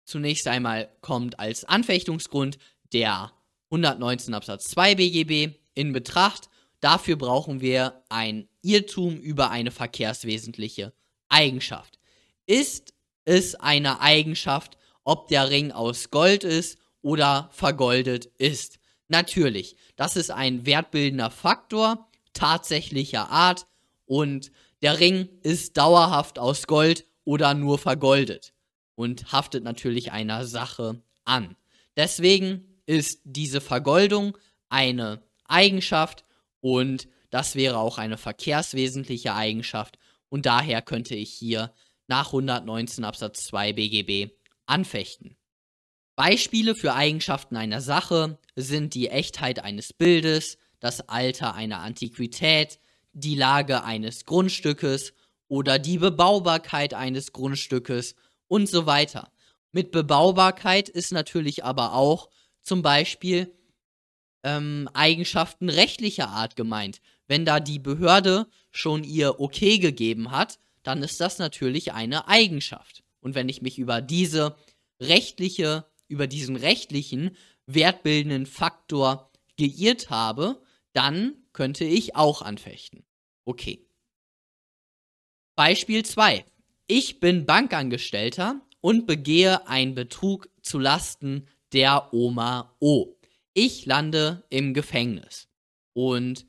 Zunächst 0.04 0.48
einmal 0.48 0.90
kommt 1.00 1.38
als 1.38 1.64
Anfechtungsgrund 1.64 2.58
der 2.92 3.32
119 3.70 4.34
Absatz 4.34 4.68
2 4.70 4.96
BGB 4.96 5.54
in 5.74 5.92
Betracht 5.92 6.48
Dafür 6.80 7.16
brauchen 7.16 7.60
wir 7.60 8.02
ein 8.08 8.48
Irrtum 8.62 9.16
über 9.18 9.50
eine 9.50 9.70
verkehrswesentliche 9.70 10.92
Eigenschaft. 11.28 11.98
Ist 12.46 12.94
es 13.24 13.54
eine 13.54 14.00
Eigenschaft, 14.00 14.76
ob 15.04 15.28
der 15.28 15.50
Ring 15.50 15.72
aus 15.72 16.10
Gold 16.10 16.44
ist 16.44 16.78
oder 17.02 17.50
vergoldet 17.52 18.26
ist? 18.38 18.78
Natürlich, 19.08 19.76
das 19.96 20.16
ist 20.16 20.30
ein 20.30 20.66
wertbildender 20.66 21.30
Faktor 21.30 22.08
tatsächlicher 22.32 23.28
Art 23.30 23.66
und 24.06 24.50
der 24.82 24.98
Ring 24.98 25.28
ist 25.42 25.76
dauerhaft 25.76 26.38
aus 26.38 26.66
Gold 26.66 27.06
oder 27.24 27.54
nur 27.54 27.78
vergoldet 27.78 28.54
und 28.94 29.32
haftet 29.32 29.64
natürlich 29.64 30.12
einer 30.12 30.46
Sache 30.46 31.02
an. 31.24 31.56
Deswegen 31.96 32.80
ist 32.86 33.20
diese 33.24 33.60
Vergoldung 33.60 34.38
eine 34.68 35.22
Eigenschaft, 35.44 36.24
und 36.60 37.08
das 37.30 37.54
wäre 37.54 37.78
auch 37.78 37.98
eine 37.98 38.18
verkehrswesentliche 38.18 39.34
Eigenschaft 39.34 39.98
und 40.28 40.46
daher 40.46 40.82
könnte 40.82 41.14
ich 41.14 41.32
hier 41.32 41.72
nach 42.06 42.26
119 42.26 43.04
Absatz 43.04 43.44
2 43.44 43.72
BGB 43.72 44.32
anfechten. 44.66 45.36
Beispiele 46.16 46.74
für 46.74 46.94
Eigenschaften 46.94 47.56
einer 47.56 47.80
Sache 47.80 48.38
sind 48.56 48.94
die 48.94 49.08
Echtheit 49.08 49.64
eines 49.64 49.92
Bildes, 49.92 50.58
das 50.80 51.08
Alter 51.08 51.54
einer 51.54 51.78
Antiquität, 51.78 52.78
die 53.12 53.34
Lage 53.34 53.84
eines 53.84 54.24
Grundstückes 54.24 55.14
oder 55.48 55.78
die 55.78 55.98
Bebaubarkeit 55.98 56.94
eines 56.94 57.32
Grundstückes 57.32 58.14
und 58.48 58.68
so 58.68 58.86
weiter. 58.86 59.32
Mit 59.72 59.92
Bebaubarkeit 59.92 60.88
ist 60.88 61.12
natürlich 61.12 61.64
aber 61.64 61.94
auch 61.94 62.28
zum 62.62 62.82
Beispiel 62.82 63.56
ähm, 64.42 64.88
Eigenschaften 64.94 65.68
rechtlicher 65.68 66.28
Art 66.28 66.56
gemeint. 66.56 67.00
Wenn 67.26 67.44
da 67.44 67.60
die 67.60 67.78
Behörde 67.78 68.46
schon 68.70 69.04
ihr 69.04 69.40
Okay 69.40 69.78
gegeben 69.78 70.30
hat, 70.30 70.58
dann 70.82 71.02
ist 71.02 71.20
das 71.20 71.38
natürlich 71.38 71.92
eine 71.92 72.28
Eigenschaft. 72.28 73.02
Und 73.20 73.34
wenn 73.34 73.48
ich 73.48 73.62
mich 73.62 73.78
über 73.78 74.00
diese 74.00 74.56
rechtliche, 74.98 75.86
über 76.08 76.26
diesen 76.26 76.56
rechtlichen 76.56 77.36
wertbildenden 77.66 78.46
Faktor 78.46 79.30
geirrt 79.56 80.10
habe, 80.10 80.62
dann 80.92 81.34
könnte 81.52 81.84
ich 81.84 82.16
auch 82.16 82.42
anfechten. 82.42 83.04
Okay. 83.44 83.86
Beispiel 85.54 86.04
2. 86.04 86.44
Ich 86.86 87.20
bin 87.20 87.46
Bankangestellter 87.46 88.60
und 88.80 89.06
begehe 89.06 89.68
einen 89.68 89.94
Betrug 89.94 90.48
zu 90.62 90.78
Lasten 90.78 91.46
der 91.72 92.12
Oma 92.12 92.74
O 92.80 93.19
ich 93.54 93.86
lande 93.86 94.44
im 94.50 94.74
Gefängnis. 94.74 95.48
Und 95.92 96.46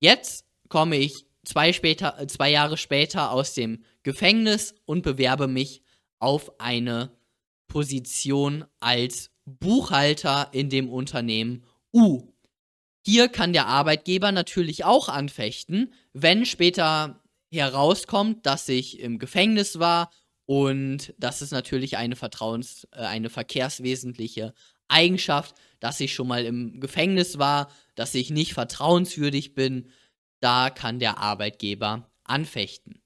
jetzt 0.00 0.46
komme 0.68 0.96
ich 0.96 1.26
zwei, 1.44 1.72
später, 1.72 2.18
äh, 2.18 2.26
zwei 2.26 2.50
Jahre 2.50 2.76
später 2.76 3.30
aus 3.30 3.54
dem 3.54 3.84
Gefängnis 4.02 4.74
und 4.84 5.02
bewerbe 5.02 5.48
mich 5.48 5.82
auf 6.18 6.60
eine 6.60 7.10
Position 7.68 8.64
als 8.80 9.30
Buchhalter 9.44 10.50
in 10.52 10.70
dem 10.70 10.88
Unternehmen 10.88 11.64
U. 11.92 12.32
Hier 13.04 13.28
kann 13.28 13.52
der 13.52 13.66
Arbeitgeber 13.66 14.30
natürlich 14.30 14.84
auch 14.84 15.08
anfechten, 15.08 15.92
wenn 16.12 16.46
später 16.46 17.22
herauskommt, 17.52 18.46
dass 18.46 18.68
ich 18.68 19.00
im 19.00 19.18
Gefängnis 19.18 19.78
war 19.78 20.10
und 20.46 21.14
das 21.18 21.42
ist 21.42 21.50
natürlich 21.50 21.96
eine 21.96 22.16
Vertrauens, 22.16 22.86
äh, 22.92 22.98
eine 23.00 23.30
verkehrswesentliche 23.30 24.54
Eigenschaft, 24.92 25.54
dass 25.80 26.00
ich 26.00 26.14
schon 26.14 26.28
mal 26.28 26.44
im 26.44 26.80
Gefängnis 26.80 27.38
war, 27.38 27.70
dass 27.94 28.14
ich 28.14 28.30
nicht 28.30 28.54
vertrauenswürdig 28.54 29.54
bin, 29.54 29.90
da 30.40 30.70
kann 30.70 30.98
der 30.98 31.18
Arbeitgeber 31.18 32.10
anfechten. 32.24 33.02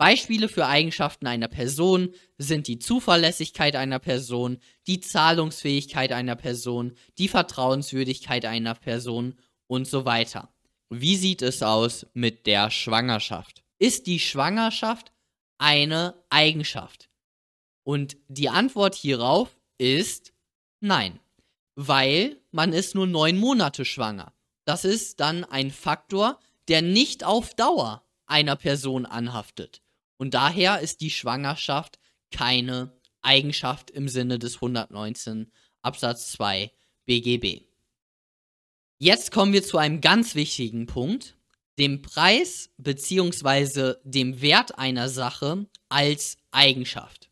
Beispiele 0.00 0.48
für 0.48 0.66
Eigenschaften 0.66 1.26
einer 1.26 1.48
Person 1.48 2.14
sind 2.38 2.68
die 2.68 2.78
Zuverlässigkeit 2.78 3.76
einer 3.76 3.98
Person, 3.98 4.58
die 4.86 5.00
Zahlungsfähigkeit 5.00 6.12
einer 6.12 6.36
Person, 6.36 6.94
die 7.18 7.28
Vertrauenswürdigkeit 7.28 8.46
einer 8.46 8.74
Person 8.74 9.38
und 9.66 9.86
so 9.86 10.06
weiter. 10.06 10.48
Wie 10.88 11.16
sieht 11.16 11.42
es 11.42 11.62
aus 11.62 12.06
mit 12.14 12.46
der 12.46 12.70
Schwangerschaft? 12.70 13.62
Ist 13.78 14.06
die 14.06 14.20
Schwangerschaft 14.20 15.12
eine 15.58 16.14
Eigenschaft? 16.30 17.10
Und 17.84 18.16
die 18.28 18.48
Antwort 18.48 18.94
hierauf 18.94 19.54
ist 19.76 20.32
Nein. 20.80 21.20
weil 21.76 22.36
man 22.50 22.72
ist 22.72 22.94
nur 22.94 23.06
neun 23.06 23.38
Monate 23.38 23.84
schwanger. 23.84 24.34
Das 24.64 24.84
ist 24.84 25.20
dann 25.20 25.44
ein 25.44 25.70
Faktor, 25.70 26.38
der 26.68 26.82
nicht 26.82 27.24
auf 27.24 27.54
Dauer 27.54 28.04
einer 28.26 28.56
Person 28.56 29.06
anhaftet. 29.06 29.80
Und 30.18 30.34
daher 30.34 30.80
ist 30.80 31.00
die 31.00 31.10
Schwangerschaft 31.10 31.98
keine 32.30 32.92
Eigenschaft 33.22 33.90
im 33.90 34.08
Sinne 34.08 34.38
des 34.38 34.56
119 34.56 35.50
Absatz 35.82 36.32
2 36.32 36.70
BGB. 37.06 37.62
Jetzt 38.98 39.32
kommen 39.32 39.54
wir 39.54 39.62
zu 39.62 39.78
einem 39.78 40.02
ganz 40.02 40.34
wichtigen 40.34 40.86
Punkt, 40.86 41.38
dem 41.78 42.02
Preis 42.02 42.70
bzw. 42.76 43.94
dem 44.04 44.42
Wert 44.42 44.78
einer 44.78 45.08
Sache 45.08 45.66
als 45.88 46.36
Eigenschaft. 46.50 47.29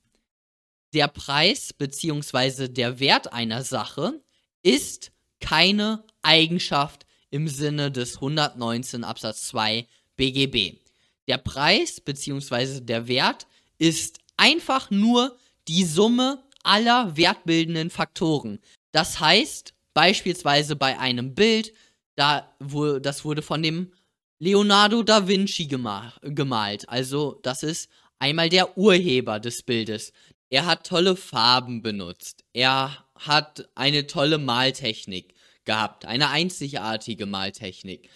Der 0.95 1.09
Preis 1.09 1.73
bzw. 1.73 2.69
der 2.69 2.99
Wert 3.01 3.33
einer 3.33 3.63
Sache 3.63 4.21
ist 4.63 5.13
keine 5.41 6.05
Eigenschaft 6.23 7.07
im 7.31 7.47
Sinne 7.49 7.93
des 7.93 8.17
119 8.17 9.05
Absatz 9.05 9.49
2 9.49 9.87
BGB. 10.17 10.79
Der 11.27 11.39
Preis 11.39 12.01
bzw. 12.01 12.81
der 12.81 13.07
Wert 13.07 13.47
ist 13.77 14.19
einfach 14.37 14.91
nur 14.91 15.37
die 15.69 15.85
Summe 15.85 16.43
aller 16.63 17.17
wertbildenden 17.17 17.91
Faktoren. 17.91 18.59
Das 18.93 19.21
heißt, 19.21 19.75
beispielsweise 19.93 20.75
bei 20.75 20.99
einem 20.99 21.35
Bild, 21.35 21.73
da, 22.17 22.55
wo, 22.59 22.99
das 22.99 23.25
wurde 23.25 23.43
von 23.43 23.63
dem 23.63 23.93
Leonardo 24.39 25.03
da 25.03 25.29
Vinci 25.29 25.67
gema 25.67 26.15
gemalt. 26.23 26.89
Also, 26.89 27.39
das 27.43 27.63
ist 27.63 27.91
einmal 28.19 28.49
der 28.49 28.79
Urheber 28.79 29.41
des 29.41 29.63
Bildes. 29.63 30.13
Er 30.51 30.67
hat 30.67 30.87
tolle 30.87 31.17
Farben 31.17 31.83
benutzt. 31.83 32.45
Er 32.53 33.05
hat 33.15 33.69
eine 33.75 34.07
tolle 34.07 34.39
Maltechnik 34.39 35.35
gehabt, 35.65 36.07
eine 36.07 36.31
einzigartige 36.31 37.27
Maltechnik 37.27 38.09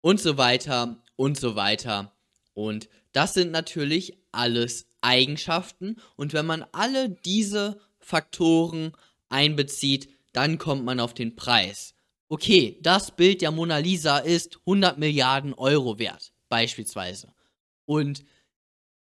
und 0.00 0.20
so 0.20 0.36
weiter 0.36 1.02
und 1.16 1.38
so 1.38 1.56
weiter. 1.56 2.12
Und 2.54 2.88
das 3.12 3.34
sind 3.34 3.50
natürlich 3.50 4.16
alles 4.30 4.86
Eigenschaften 5.00 5.96
und 6.16 6.32
wenn 6.32 6.46
man 6.46 6.64
alle 6.72 7.10
diese 7.10 7.80
Faktoren 7.98 8.92
einbezieht, 9.28 10.08
dann 10.32 10.58
kommt 10.58 10.84
man 10.84 11.00
auf 11.00 11.14
den 11.14 11.34
Preis. 11.34 11.94
Okay, 12.28 12.78
das 12.82 13.10
Bild 13.10 13.42
der 13.42 13.50
Mona 13.50 13.78
Lisa 13.78 14.18
ist 14.18 14.58
100 14.60 14.98
Milliarden 14.98 15.54
Euro 15.54 15.98
wert, 15.98 16.32
beispielsweise. 16.48 17.32
Und 17.86 18.24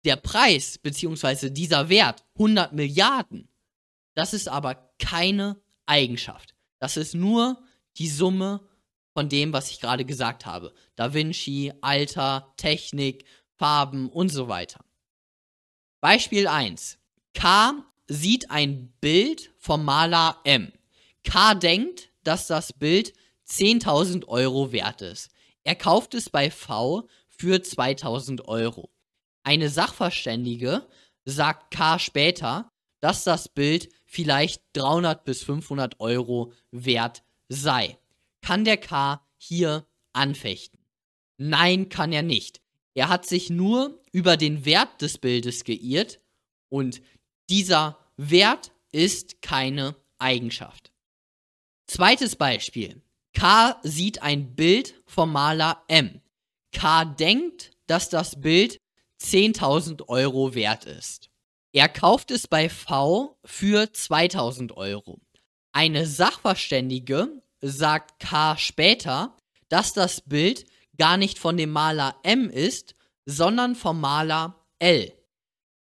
der 0.04 0.16
Preis 0.16 0.78
bzw. 0.78 1.50
dieser 1.50 1.88
Wert 1.88 2.24
100 2.34 2.72
Milliarden, 2.72 3.48
das 4.14 4.32
ist 4.32 4.48
aber 4.48 4.92
keine 4.98 5.60
Eigenschaft. 5.86 6.54
Das 6.78 6.96
ist 6.96 7.14
nur 7.14 7.62
die 7.96 8.08
Summe 8.08 8.60
von 9.12 9.28
dem, 9.28 9.52
was 9.52 9.70
ich 9.70 9.80
gerade 9.80 10.04
gesagt 10.04 10.46
habe. 10.46 10.72
Da 10.94 11.12
Vinci, 11.12 11.72
Alter, 11.80 12.52
Technik, 12.56 13.24
Farben 13.56 14.08
und 14.08 14.30
so 14.30 14.48
weiter. 14.48 14.80
Beispiel 16.00 16.46
1. 16.46 16.98
K 17.34 17.84
sieht 18.06 18.50
ein 18.50 18.92
Bild 19.00 19.52
vom 19.58 19.84
Maler 19.84 20.38
M. 20.44 20.72
K 21.24 21.54
denkt, 21.54 22.10
dass 22.24 22.46
das 22.46 22.72
Bild 22.72 23.12
10.000 23.48 24.26
Euro 24.28 24.72
wert 24.72 25.02
ist. 25.02 25.30
Er 25.64 25.74
kauft 25.74 26.14
es 26.14 26.30
bei 26.30 26.50
V 26.50 27.08
für 27.28 27.56
2.000 27.56 28.44
Euro. 28.46 28.90
Eine 29.42 29.68
Sachverständige 29.68 30.86
sagt 31.24 31.70
K 31.72 31.98
später, 31.98 32.70
dass 33.00 33.24
das 33.24 33.48
Bild 33.48 33.88
vielleicht 34.04 34.62
300 34.74 35.24
bis 35.24 35.42
500 35.42 36.00
Euro 36.00 36.52
wert 36.70 37.22
sei. 37.48 37.98
Kann 38.42 38.64
der 38.64 38.76
K 38.76 39.24
hier 39.36 39.86
anfechten? 40.12 40.78
Nein, 41.38 41.88
kann 41.88 42.12
er 42.12 42.22
nicht. 42.22 42.60
Er 42.94 43.08
hat 43.08 43.26
sich 43.26 43.50
nur 43.50 44.02
über 44.12 44.36
den 44.36 44.64
Wert 44.64 45.00
des 45.00 45.18
Bildes 45.18 45.64
geirrt 45.64 46.20
und 46.68 47.00
dieser 47.48 47.98
Wert 48.16 48.72
ist 48.92 49.40
keine 49.40 49.96
Eigenschaft. 50.18 50.92
Zweites 51.86 52.36
Beispiel. 52.36 53.00
K 53.32 53.78
sieht 53.82 54.22
ein 54.22 54.54
Bild 54.54 54.94
vom 55.06 55.32
Maler 55.32 55.82
M. 55.88 56.20
K 56.72 57.04
denkt, 57.04 57.70
dass 57.86 58.08
das 58.08 58.40
Bild 58.40 58.79
10.000 59.22 60.08
Euro 60.08 60.54
wert 60.54 60.86
ist. 60.86 61.30
Er 61.72 61.88
kauft 61.88 62.30
es 62.30 62.48
bei 62.48 62.68
V 62.68 63.38
für 63.44 63.92
2000 63.92 64.76
Euro. 64.76 65.20
Eine 65.72 66.06
Sachverständige 66.06 67.42
sagt 67.60 68.18
K 68.18 68.56
später, 68.56 69.36
dass 69.68 69.92
das 69.92 70.22
Bild 70.22 70.66
gar 70.98 71.16
nicht 71.16 71.38
von 71.38 71.56
dem 71.56 71.70
Maler 71.70 72.16
M 72.22 72.50
ist, 72.50 72.96
sondern 73.24 73.76
vom 73.76 74.00
Maler 74.00 74.56
L. 74.78 75.12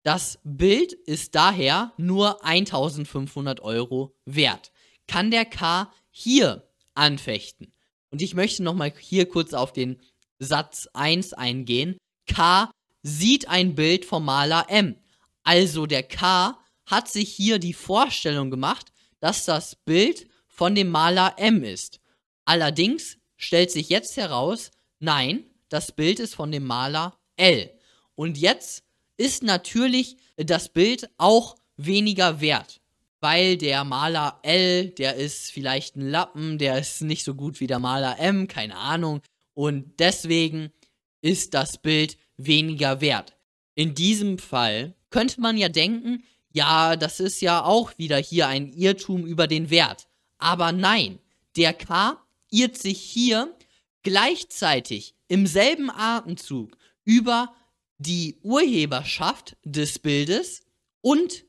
Das 0.03 0.39
Bild 0.43 0.93
ist 0.93 1.35
daher 1.35 1.93
nur 1.97 2.43
1500 2.45 3.61
Euro 3.61 4.15
wert. 4.25 4.71
Kann 5.07 5.31
der 5.31 5.45
K 5.45 5.91
hier 6.11 6.69
anfechten? 6.93 7.73
Und 8.11 8.21
ich 8.21 8.33
möchte 8.33 8.63
nochmal 8.63 8.93
hier 8.97 9.27
kurz 9.27 9.53
auf 9.53 9.73
den 9.73 9.99
Satz 10.39 10.87
1 10.93 11.33
eingehen. 11.33 11.97
K 12.27 12.71
sieht 13.03 13.47
ein 13.47 13.75
Bild 13.75 14.05
vom 14.05 14.25
Maler 14.25 14.65
M. 14.69 14.95
Also 15.43 15.85
der 15.85 16.03
K 16.03 16.57
hat 16.85 17.09
sich 17.09 17.31
hier 17.31 17.59
die 17.59 17.73
Vorstellung 17.73 18.49
gemacht, 18.49 18.91
dass 19.19 19.45
das 19.45 19.75
Bild 19.75 20.27
von 20.47 20.75
dem 20.75 20.89
Maler 20.89 21.35
M 21.37 21.63
ist. 21.63 21.99
Allerdings 22.45 23.17
stellt 23.37 23.71
sich 23.71 23.89
jetzt 23.89 24.17
heraus, 24.17 24.71
nein, 24.99 25.45
das 25.69 25.91
Bild 25.91 26.19
ist 26.19 26.35
von 26.35 26.51
dem 26.51 26.65
Maler 26.65 27.17
L. 27.37 27.71
Und 28.15 28.37
jetzt 28.37 28.83
ist 29.17 29.43
natürlich 29.43 30.17
das 30.35 30.69
Bild 30.69 31.09
auch 31.17 31.55
weniger 31.77 32.41
wert, 32.41 32.81
weil 33.21 33.57
der 33.57 33.83
Maler 33.83 34.39
L, 34.43 34.89
der 34.89 35.15
ist 35.15 35.51
vielleicht 35.51 35.95
ein 35.95 36.09
Lappen, 36.09 36.57
der 36.57 36.79
ist 36.79 37.01
nicht 37.01 37.23
so 37.23 37.35
gut 37.35 37.59
wie 37.59 37.67
der 37.67 37.79
Maler 37.79 38.19
M, 38.19 38.47
keine 38.47 38.75
Ahnung. 38.75 39.21
Und 39.53 39.99
deswegen 39.99 40.71
ist 41.21 41.53
das 41.53 41.77
Bild 41.77 42.17
weniger 42.39 43.01
wert. 43.01 43.35
In 43.75 43.93
diesem 43.93 44.39
Fall 44.39 44.95
könnte 45.09 45.41
man 45.41 45.57
ja 45.57 45.69
denken, 45.69 46.23
ja, 46.51 46.95
das 46.95 47.19
ist 47.19 47.41
ja 47.41 47.63
auch 47.63 47.97
wieder 47.97 48.17
hier 48.17 48.47
ein 48.47 48.73
Irrtum 48.73 49.25
über 49.25 49.47
den 49.47 49.69
Wert. 49.69 50.07
Aber 50.37 50.71
nein, 50.71 51.19
der 51.55 51.73
K 51.73 52.19
irrt 52.49 52.77
sich 52.77 52.99
hier 52.99 53.53
gleichzeitig 54.01 55.13
im 55.27 55.45
selben 55.45 55.91
Atemzug 55.91 56.75
über 57.03 57.53
die 57.97 58.37
Urheberschaft 58.41 59.57
des 59.63 59.99
Bildes 59.99 60.61
und 61.01 61.45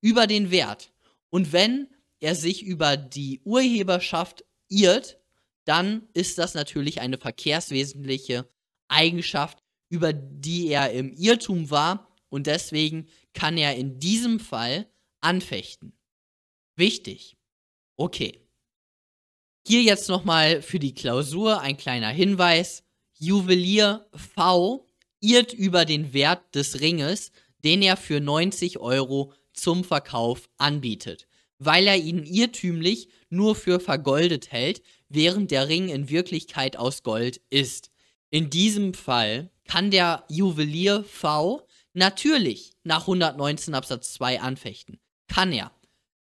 über 0.00 0.26
den 0.26 0.50
Wert. 0.50 0.92
Und 1.30 1.52
wenn 1.52 1.88
er 2.20 2.34
sich 2.34 2.64
über 2.64 2.96
die 2.96 3.40
Urheberschaft 3.44 4.44
irrt, 4.68 5.18
dann 5.64 6.08
ist 6.14 6.38
das 6.38 6.54
natürlich 6.54 7.00
eine 7.00 7.18
verkehrswesentliche 7.18 8.48
Eigenschaft, 8.88 9.58
über 9.88 10.12
die 10.12 10.68
er 10.68 10.92
im 10.92 11.12
Irrtum 11.12 11.70
war 11.70 12.08
und 12.28 12.46
deswegen 12.46 13.06
kann 13.34 13.56
er 13.56 13.76
in 13.76 13.98
diesem 13.98 14.40
Fall 14.40 14.86
anfechten. 15.20 15.92
Wichtig. 16.76 17.36
Okay. 17.96 18.40
Hier 19.66 19.82
jetzt 19.82 20.08
nochmal 20.08 20.62
für 20.62 20.78
die 20.78 20.94
Klausur 20.94 21.60
ein 21.60 21.76
kleiner 21.76 22.10
Hinweis. 22.10 22.84
Juwelier 23.18 24.06
V 24.14 24.86
irrt 25.20 25.52
über 25.52 25.84
den 25.84 26.12
Wert 26.12 26.54
des 26.54 26.80
Ringes, 26.80 27.32
den 27.64 27.82
er 27.82 27.96
für 27.96 28.20
90 28.20 28.78
Euro 28.78 29.32
zum 29.52 29.82
Verkauf 29.82 30.48
anbietet, 30.58 31.26
weil 31.58 31.86
er 31.86 31.96
ihn 31.96 32.24
irrtümlich 32.24 33.08
nur 33.30 33.56
für 33.56 33.80
vergoldet 33.80 34.52
hält, 34.52 34.82
während 35.08 35.50
der 35.50 35.68
Ring 35.68 35.88
in 35.88 36.10
Wirklichkeit 36.10 36.76
aus 36.76 37.02
Gold 37.02 37.40
ist. 37.48 37.90
In 38.30 38.50
diesem 38.50 38.92
Fall 38.92 39.50
kann 39.66 39.90
der 39.90 40.24
Juwelier 40.28 41.04
V 41.04 41.66
natürlich 41.92 42.72
nach 42.84 43.02
119 43.02 43.74
Absatz 43.74 44.12
2 44.14 44.40
anfechten. 44.40 45.00
Kann 45.28 45.52
er 45.52 45.70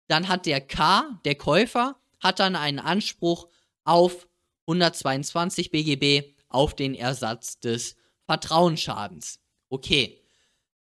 dann 0.10 0.28
hat 0.28 0.46
der 0.46 0.60
K, 0.60 1.20
der 1.24 1.36
Käufer, 1.36 1.96
hat 2.20 2.40
dann 2.40 2.58
einen 2.58 2.80
Anspruch 2.80 3.48
auf 3.86 4.28
122 4.68 5.72
BGB 5.72 6.36
auf 6.50 6.76
den 6.76 6.96
Ersatz 6.96 7.60
des 7.60 7.96
Vertrauensschadens. 8.26 9.40
Okay. 9.70 10.20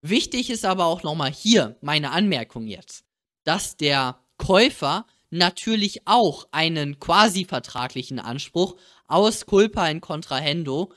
Wichtig 0.00 0.50
ist 0.50 0.64
aber 0.64 0.86
auch 0.86 1.02
nochmal 1.02 1.32
hier 1.32 1.76
meine 1.80 2.12
Anmerkung 2.12 2.68
jetzt, 2.68 3.04
dass 3.42 3.76
der 3.76 4.20
Käufer 4.36 5.04
natürlich 5.30 6.06
auch 6.06 6.46
einen 6.52 7.00
quasi 7.00 7.44
vertraglichen 7.44 8.20
Anspruch 8.20 8.76
aus 9.08 9.46
Culpa 9.46 9.88
in 9.88 10.00
Contrahendo 10.00 10.92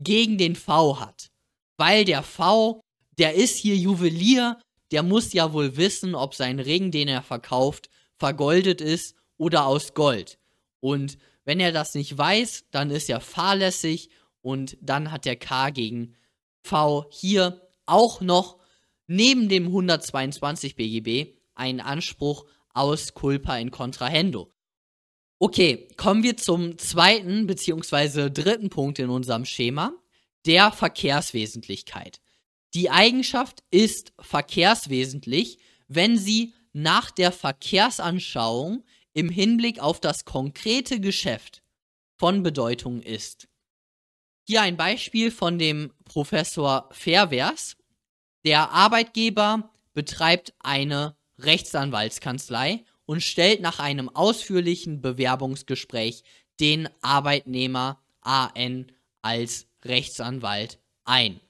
gegen 0.00 0.38
den 0.38 0.56
V 0.56 0.98
hat. 0.98 1.30
Weil 1.76 2.04
der 2.04 2.22
V, 2.22 2.80
der 3.18 3.34
ist 3.34 3.56
hier 3.56 3.76
Juwelier, 3.76 4.58
der 4.90 5.02
muss 5.02 5.32
ja 5.32 5.52
wohl 5.52 5.76
wissen, 5.76 6.14
ob 6.14 6.34
sein 6.34 6.58
Ring, 6.58 6.90
den 6.90 7.08
er 7.08 7.22
verkauft, 7.22 7.88
vergoldet 8.18 8.80
ist 8.80 9.14
oder 9.36 9.66
aus 9.66 9.94
Gold. 9.94 10.38
Und 10.80 11.16
wenn 11.44 11.60
er 11.60 11.72
das 11.72 11.94
nicht 11.94 12.16
weiß, 12.16 12.64
dann 12.70 12.90
ist 12.90 13.08
er 13.08 13.20
fahrlässig 13.20 14.10
und 14.42 14.76
dann 14.80 15.12
hat 15.12 15.24
der 15.24 15.36
K 15.36 15.70
gegen 15.70 16.16
V 16.62 17.06
hier 17.10 17.60
auch 17.86 18.20
noch 18.20 18.58
neben 19.06 19.48
dem 19.48 19.66
122 19.66 20.76
BGB 20.76 21.34
einen 21.54 21.80
Anspruch 21.80 22.46
aus 22.72 23.14
Culpa 23.14 23.56
in 23.56 23.70
Contrahendo. 23.70 24.50
Okay, 25.42 25.88
kommen 25.96 26.22
wir 26.22 26.36
zum 26.36 26.76
zweiten 26.76 27.46
bzw. 27.46 28.28
dritten 28.28 28.68
Punkt 28.68 28.98
in 28.98 29.08
unserem 29.08 29.46
Schema, 29.46 29.94
der 30.44 30.70
Verkehrswesentlichkeit. 30.70 32.20
Die 32.74 32.90
Eigenschaft 32.90 33.64
ist 33.70 34.12
verkehrswesentlich, 34.20 35.58
wenn 35.88 36.18
sie 36.18 36.52
nach 36.74 37.10
der 37.10 37.32
Verkehrsanschauung 37.32 38.84
im 39.14 39.30
Hinblick 39.30 39.80
auf 39.80 39.98
das 39.98 40.26
konkrete 40.26 41.00
Geschäft 41.00 41.62
von 42.18 42.42
Bedeutung 42.42 43.00
ist. 43.00 43.48
Hier 44.46 44.60
ein 44.60 44.76
Beispiel 44.76 45.30
von 45.30 45.58
dem 45.58 45.90
Professor 46.04 46.90
Fairvers. 46.92 47.78
Der 48.44 48.72
Arbeitgeber 48.72 49.70
betreibt 49.94 50.52
eine 50.58 51.16
Rechtsanwaltskanzlei 51.38 52.84
und 53.10 53.24
stellt 53.24 53.60
nach 53.60 53.80
einem 53.80 54.08
ausführlichen 54.08 55.02
Bewerbungsgespräch 55.02 56.22
den 56.60 56.88
Arbeitnehmer 57.02 58.00
AN 58.20 58.86
als 59.20 59.66
Rechtsanwalt 59.84 60.78
ein. 61.04 61.40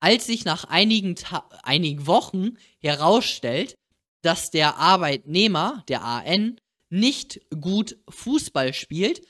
Als 0.00 0.24
sich 0.24 0.46
nach 0.46 0.64
einigen, 0.64 1.14
Ta 1.14 1.46
einigen 1.64 2.06
Wochen 2.06 2.56
herausstellt, 2.78 3.74
dass 4.22 4.50
der 4.50 4.78
Arbeitnehmer, 4.78 5.84
der 5.88 6.02
AN, 6.02 6.58
nicht 6.88 7.42
gut 7.60 7.98
Fußball 8.08 8.72
spielt, 8.72 9.20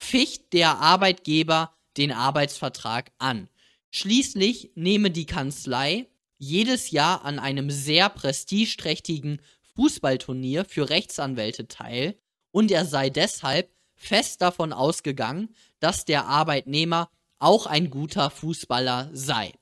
ficht 0.00 0.52
der 0.52 0.78
Arbeitgeber 0.78 1.72
den 1.98 2.10
Arbeitsvertrag 2.10 3.12
an. 3.18 3.48
Schließlich 3.92 4.72
nehme 4.74 5.12
die 5.12 5.26
Kanzlei 5.26 6.08
jedes 6.38 6.90
Jahr 6.90 7.24
an 7.24 7.38
einem 7.38 7.70
sehr 7.70 8.08
prestigeträchtigen 8.08 9.40
Fußballturnier 9.76 10.64
für 10.64 10.88
Rechtsanwälte 10.90 11.68
teil 11.68 12.18
und 12.50 12.70
er 12.70 12.84
sei 12.84 13.10
deshalb 13.10 13.72
fest 13.94 14.42
davon 14.42 14.72
ausgegangen, 14.72 15.54
dass 15.80 16.04
der 16.04 16.26
Arbeitnehmer 16.26 17.08
auch 17.38 17.66
ein 17.66 17.90
guter 17.90 18.30
Fußballer 18.30 19.10
sei. 19.12 19.52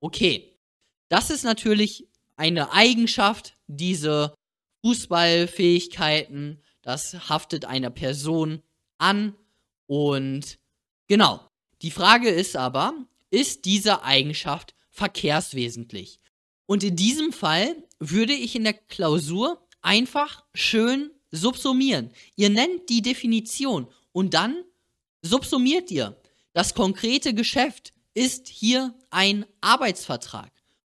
Okay, 0.00 0.58
das 1.08 1.30
ist 1.30 1.44
natürlich 1.44 2.08
eine 2.36 2.72
Eigenschaft, 2.72 3.54
diese 3.66 4.34
Fußballfähigkeiten, 4.84 6.60
das 6.82 7.28
haftet 7.28 7.64
einer 7.64 7.90
Person 7.90 8.62
an 8.98 9.34
und 9.86 10.58
genau. 11.06 11.48
Die 11.82 11.90
Frage 11.90 12.28
ist 12.28 12.56
aber, 12.56 12.94
ist 13.30 13.64
diese 13.64 14.02
Eigenschaft 14.02 14.74
verkehrswesentlich? 14.90 16.20
Und 16.66 16.82
in 16.82 16.96
diesem 16.96 17.32
Fall 17.32 17.76
würde 18.10 18.32
ich 18.32 18.54
in 18.54 18.64
der 18.64 18.74
Klausur 18.74 19.66
einfach 19.82 20.44
schön 20.54 21.10
subsumieren. 21.30 22.10
Ihr 22.36 22.50
nennt 22.50 22.88
die 22.88 23.02
Definition 23.02 23.86
und 24.12 24.34
dann 24.34 24.64
subsumiert 25.22 25.90
ihr. 25.90 26.16
Das 26.52 26.74
konkrete 26.74 27.34
Geschäft 27.34 27.92
ist 28.14 28.48
hier 28.48 28.94
ein 29.10 29.44
Arbeitsvertrag. 29.60 30.50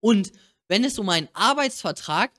Und 0.01 0.33
wenn 0.69 0.85
es 0.85 0.99
um 0.99 1.09
einen 1.09 1.29
Arbeitsvertrag 1.33 2.33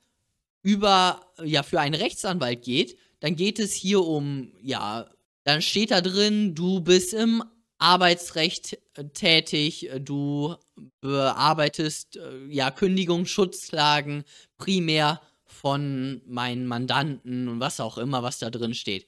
über, 0.62 1.32
ja, 1.42 1.62
für 1.62 1.80
einen 1.80 1.94
Rechtsanwalt 1.94 2.62
geht, 2.62 2.98
dann 3.20 3.36
geht 3.36 3.58
es 3.58 3.72
hier 3.72 4.02
um, 4.02 4.52
ja, 4.60 5.08
dann 5.44 5.62
steht 5.62 5.90
da 5.90 6.00
drin, 6.00 6.54
du 6.54 6.80
bist 6.80 7.14
im 7.14 7.42
Arbeitsrecht 7.78 8.78
äh, 8.94 9.04
tätig, 9.04 9.90
äh, 9.90 10.00
du 10.00 10.56
bearbeitest 11.00 12.16
äh, 12.16 12.46
ja 12.46 12.70
Kündigungsschutzklagen 12.70 14.24
primär 14.56 15.20
von 15.44 16.22
meinen 16.26 16.66
Mandanten 16.66 17.48
und 17.48 17.60
was 17.60 17.80
auch 17.80 17.98
immer, 17.98 18.22
was 18.22 18.38
da 18.38 18.50
drin 18.50 18.74
steht. 18.74 19.06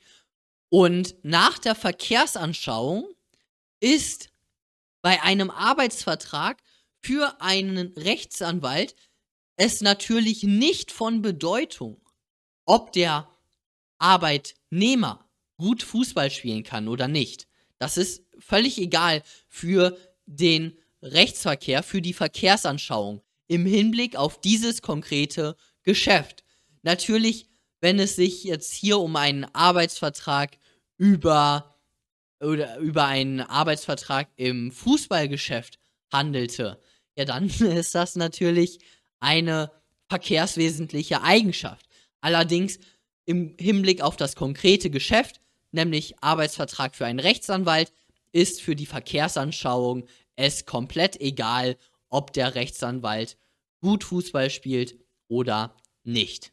Und 0.70 1.16
nach 1.22 1.58
der 1.58 1.74
Verkehrsanschauung 1.74 3.08
ist 3.80 4.30
bei 5.02 5.22
einem 5.22 5.50
Arbeitsvertrag 5.50 6.62
für 7.02 7.40
einen 7.40 7.92
Rechtsanwalt 7.96 8.94
es 9.56 9.80
natürlich 9.80 10.44
nicht 10.44 10.92
von 10.92 11.22
Bedeutung, 11.22 12.00
ob 12.64 12.92
der 12.92 13.28
Arbeitnehmer 13.98 15.28
gut 15.56 15.82
Fußball 15.82 16.30
spielen 16.30 16.62
kann 16.62 16.86
oder 16.86 17.08
nicht. 17.08 17.48
Das 17.78 17.96
ist 17.96 18.22
völlig 18.38 18.78
egal 18.78 19.22
für 19.48 19.96
den 20.26 20.76
Rechtsverkehr, 21.02 21.82
für 21.82 22.02
die 22.02 22.12
Verkehrsanschauung 22.12 23.22
im 23.46 23.64
Hinblick 23.66 24.16
auf 24.16 24.40
dieses 24.40 24.82
konkrete 24.82 25.56
Geschäft. 25.82 26.44
Natürlich, 26.82 27.46
wenn 27.80 27.98
es 27.98 28.16
sich 28.16 28.44
jetzt 28.44 28.72
hier 28.72 28.98
um 28.98 29.16
einen 29.16 29.44
Arbeitsvertrag 29.54 30.58
über 30.96 31.76
oder 32.40 32.78
über 32.78 33.06
einen 33.06 33.40
Arbeitsvertrag 33.40 34.28
im 34.36 34.70
Fußballgeschäft 34.70 35.78
handelte, 36.12 36.80
ja, 37.16 37.24
dann 37.24 37.48
ist 37.60 37.94
das 37.94 38.16
natürlich 38.16 38.78
eine 39.20 39.70
verkehrswesentliche 40.08 41.22
Eigenschaft. 41.22 41.86
Allerdings 42.20 42.78
im 43.24 43.54
Hinblick 43.58 44.00
auf 44.02 44.16
das 44.16 44.36
konkrete 44.36 44.90
Geschäft 44.90 45.40
nämlich 45.72 46.14
Arbeitsvertrag 46.22 46.94
für 46.94 47.06
einen 47.06 47.20
Rechtsanwalt, 47.20 47.92
ist 48.32 48.60
für 48.60 48.76
die 48.76 48.86
Verkehrsanschauung 48.86 50.06
es 50.36 50.66
komplett 50.66 51.20
egal, 51.20 51.76
ob 52.08 52.32
der 52.32 52.54
Rechtsanwalt 52.54 53.36
gut 53.80 54.04
Fußball 54.04 54.50
spielt 54.50 54.96
oder 55.28 55.76
nicht. 56.04 56.52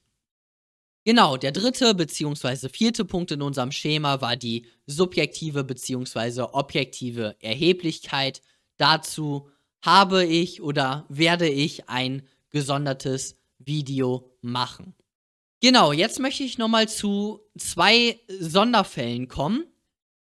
Genau, 1.05 1.37
der 1.37 1.51
dritte 1.51 1.93
bzw. 1.93 2.67
vierte 2.69 3.05
Punkt 3.05 3.31
in 3.31 3.43
unserem 3.43 3.71
Schema 3.71 4.21
war 4.21 4.35
die 4.35 4.65
subjektive 4.87 5.63
bzw. 5.63 6.47
objektive 6.51 7.35
Erheblichkeit. 7.39 8.41
Dazu 8.77 9.49
habe 9.81 10.25
ich 10.25 10.63
oder 10.63 11.05
werde 11.09 11.47
ich 11.47 11.87
ein 11.89 12.27
gesondertes 12.49 13.37
Video 13.59 14.35
machen. 14.41 14.95
Genau, 15.61 15.93
jetzt 15.93 16.19
möchte 16.19 16.43
ich 16.43 16.57
nochmal 16.57 16.89
zu 16.89 17.39
zwei 17.57 18.19
Sonderfällen 18.27 19.27
kommen. 19.27 19.63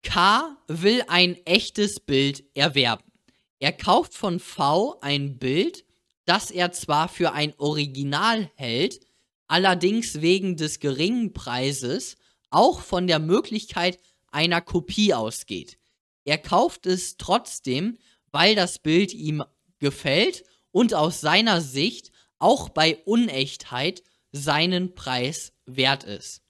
K 0.04 0.56
will 0.68 1.02
ein 1.08 1.34
echtes 1.44 1.98
Bild 1.98 2.44
erwerben. 2.54 3.10
Er 3.58 3.72
kauft 3.72 4.14
von 4.14 4.38
V 4.38 5.00
ein 5.00 5.38
Bild, 5.38 5.84
das 6.24 6.50
er 6.52 6.70
zwar 6.70 7.08
für 7.08 7.32
ein 7.32 7.54
Original 7.58 8.50
hält, 8.54 9.00
allerdings 9.48 10.20
wegen 10.20 10.56
des 10.56 10.78
geringen 10.78 11.32
Preises 11.32 12.16
auch 12.50 12.80
von 12.80 13.06
der 13.08 13.18
Möglichkeit 13.18 13.98
einer 14.30 14.60
Kopie 14.60 15.14
ausgeht. 15.14 15.78
Er 16.24 16.38
kauft 16.38 16.86
es 16.86 17.16
trotzdem, 17.16 17.98
weil 18.30 18.54
das 18.54 18.78
Bild 18.78 19.12
ihm 19.12 19.42
gefällt 19.78 20.44
und 20.70 20.94
aus 20.94 21.20
seiner 21.20 21.60
Sicht 21.60 22.12
auch 22.38 22.68
bei 22.68 22.96
Unechtheit 23.04 24.02
seinen 24.32 24.94
Preis 24.94 25.52
wert 25.66 26.04
ist. 26.04 26.42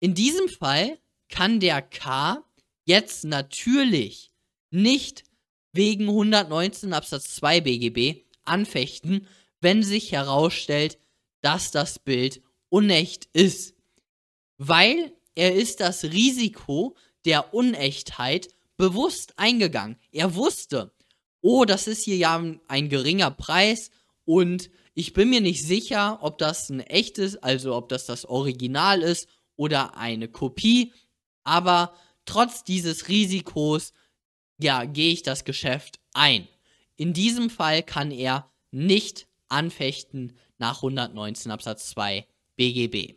In 0.00 0.14
diesem 0.14 0.48
Fall 0.48 0.98
kann 1.28 1.60
der 1.60 1.82
K 1.82 2.44
jetzt 2.84 3.24
natürlich 3.24 4.32
nicht 4.70 5.24
wegen 5.72 6.08
119 6.08 6.92
Absatz 6.92 7.34
2 7.36 7.60
BGB 7.60 8.24
anfechten, 8.44 9.26
wenn 9.60 9.82
sich 9.82 10.12
herausstellt, 10.12 10.98
dass 11.40 11.70
das 11.70 11.98
Bild 11.98 12.42
unecht 12.68 13.28
ist. 13.32 13.74
Weil 14.58 15.12
er 15.34 15.54
ist 15.54 15.80
das 15.80 16.04
Risiko 16.04 16.96
der 17.24 17.54
Unechtheit 17.54 18.48
bewusst 18.76 19.38
eingegangen. 19.38 19.96
Er 20.12 20.34
wusste, 20.34 20.92
oh, 21.40 21.64
das 21.64 21.86
ist 21.86 22.04
hier 22.04 22.16
ja 22.16 22.42
ein 22.68 22.88
geringer 22.88 23.30
Preis 23.30 23.90
und 24.24 24.70
ich 24.94 25.12
bin 25.12 25.28
mir 25.28 25.40
nicht 25.40 25.66
sicher, 25.66 26.18
ob 26.22 26.38
das 26.38 26.70
ein 26.70 26.80
echtes, 26.80 27.36
also 27.36 27.74
ob 27.74 27.88
das 27.88 28.06
das 28.06 28.24
Original 28.26 29.02
ist 29.02 29.28
oder 29.56 29.96
eine 29.96 30.28
Kopie. 30.28 30.92
Aber 31.42 31.94
trotz 32.24 32.64
dieses 32.64 33.08
Risikos, 33.08 33.92
ja, 34.58 34.84
gehe 34.84 35.12
ich 35.12 35.22
das 35.22 35.44
Geschäft 35.44 36.00
ein. 36.12 36.48
In 36.96 37.12
diesem 37.12 37.50
Fall 37.50 37.82
kann 37.82 38.10
er 38.10 38.50
nicht 38.70 39.26
anfechten 39.48 40.36
nach 40.58 40.76
119 40.76 41.50
Absatz 41.50 41.90
2 41.90 42.26
BGB. 42.56 43.14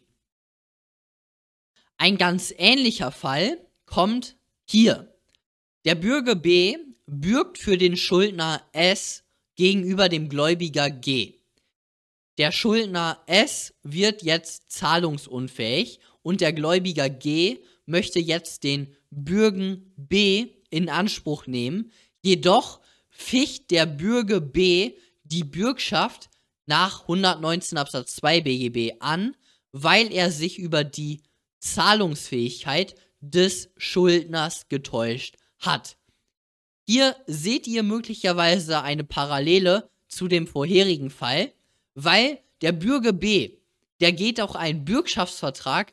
Ein 1.98 2.18
ganz 2.18 2.54
ähnlicher 2.58 3.12
Fall 3.12 3.60
kommt 3.86 4.36
hier. 4.66 5.14
Der 5.86 5.96
Bürger 5.96 6.36
B 6.36 6.78
bürgt 7.06 7.58
für 7.58 7.78
den 7.78 7.98
Schuldner 7.98 8.62
S 8.72 9.24
gegenüber 9.56 10.10
dem 10.10 10.30
Gläubiger 10.30 10.90
G. 10.90 11.36
der 12.38 12.52
Schuldner 12.52 13.24
S 13.26 13.74
wird 13.82 14.22
jetzt 14.22 14.70
zahlungsunfähig 14.72 16.00
und 16.22 16.42
der 16.42 16.54
Gläubiger 16.54 17.10
G 17.10 17.60
möchte 17.88 18.20
jetzt 18.20 18.64
den 18.64 18.96
Bürgen 19.10 19.92
B 19.98 20.50
in 20.70 20.90
Anspruch 20.90 21.48
nehmen. 21.48 21.92
Jedoch 22.22 22.80
ficht 23.10 23.72
der 23.72 23.86
Bürger 23.86 24.40
B 24.40 24.94
die 25.24 25.44
Bürgschaft 25.44 26.30
nach 26.66 27.02
119 27.04 27.78
Absatz 27.78 28.16
2 28.18 28.42
BGB 28.42 28.98
an, 29.00 29.36
weil 29.72 30.14
er 30.14 30.32
sich 30.32 30.60
über 30.60 30.84
die 30.84 31.22
Zahlungsfähigkeit 31.60 32.96
des 33.20 33.72
Schuldners 33.78 34.68
getäuscht 34.70 35.38
hat. 35.60 35.98
Hier 36.86 37.16
seht 37.26 37.68
ihr 37.68 37.84
möglicherweise 37.84 38.82
eine 38.82 39.04
Parallele 39.04 39.90
zu 40.08 40.28
dem 40.28 40.48
vorherigen 40.48 41.10
Fall, 41.10 41.52
weil 41.96 42.40
der 42.62 42.72
Bürger 42.72 43.14
B, 43.14 43.58
der 44.00 44.12
geht 44.12 44.40
auch 44.40 44.56
einen 44.56 44.86
Bürgschaftsvertrag 44.86 45.92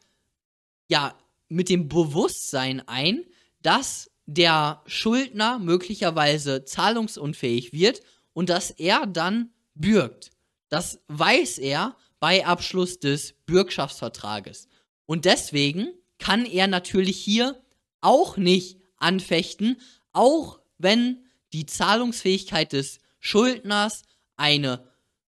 ja 0.88 1.16
mit 1.48 1.68
dem 1.68 1.88
Bewusstsein 1.88 2.82
ein, 2.86 3.24
dass 3.62 4.10
der 4.26 4.82
Schuldner 4.86 5.58
möglicherweise 5.58 6.64
zahlungsunfähig 6.64 7.72
wird 7.72 8.00
und 8.32 8.48
dass 8.48 8.70
er 8.70 9.06
dann 9.06 9.50
bürgt. 9.74 10.30
Das 10.68 11.00
weiß 11.08 11.58
er 11.58 11.96
bei 12.20 12.46
Abschluss 12.46 12.98
des 13.00 13.34
Bürgschaftsvertrages. 13.46 14.68
Und 15.06 15.26
deswegen 15.26 15.88
kann 16.18 16.46
er 16.46 16.66
natürlich 16.66 17.18
hier 17.18 17.60
auch 18.00 18.36
nicht 18.36 18.78
anfechten, 18.96 19.76
auch 20.12 20.60
wenn 20.78 21.24
die 21.52 21.66
Zahlungsfähigkeit 21.66 22.72
des 22.72 23.00
Schuldners 23.20 24.02
eine 24.36 24.88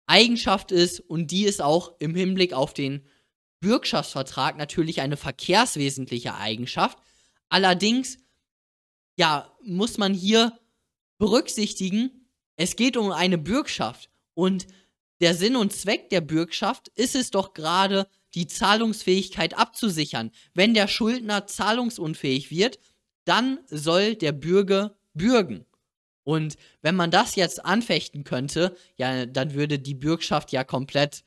Eigenschaft 0.07 0.73
ist 0.73 1.01
und 1.01 1.31
die 1.31 1.45
ist 1.45 1.63
auch 1.63 1.95
im 1.99 2.15
Hinblick 2.15 2.53
auf 2.53 2.75
den 2.75 3.07
Bürgschaftsvertrag 3.63 4.59
natürlich 4.59 5.01
eine 5.01 5.17
verkehrswesentliche 5.17 6.35
Eigenschaft. 6.35 6.99
Allerdings, 7.49 8.19
ja, 9.17 9.51
muss 9.63 9.97
man 9.97 10.13
hier 10.13 10.59
berücksichtigen, 11.17 12.29
es 12.57 12.77
geht 12.77 12.99
um 12.99 13.11
eine 13.11 13.39
Bürgschaft 13.39 14.11
und 14.35 14.67
der 15.23 15.35
Sinn 15.35 15.57
und 15.57 15.73
Zweck 15.73 16.11
der 16.11 16.21
Bürgschaft 16.21 16.89
ist 16.97 17.15
es 17.15 17.31
doch 17.31 17.55
gerade, 17.55 18.09
die 18.35 18.47
Zahlungsfähigkeit 18.47 19.57
abzusichern. 19.57 20.33
Wenn 20.53 20.75
der 20.75 20.89
Schuldner 20.89 21.47
zahlungsunfähig 21.47 22.51
wird, 22.51 22.79
dann 23.25 23.61
soll 23.69 24.17
der 24.17 24.33
Bürger 24.33 24.97
bürgen. 25.15 25.67
Und 26.25 26.57
wenn 26.81 26.97
man 26.97 27.11
das 27.11 27.37
jetzt 27.37 27.65
anfechten 27.65 28.25
könnte, 28.25 28.77
ja, 28.97 29.27
dann 29.27 29.55
würde 29.55 29.79
die 29.79 29.95
Bürgschaft 29.95 30.51
ja 30.51 30.65
komplett 30.65 31.25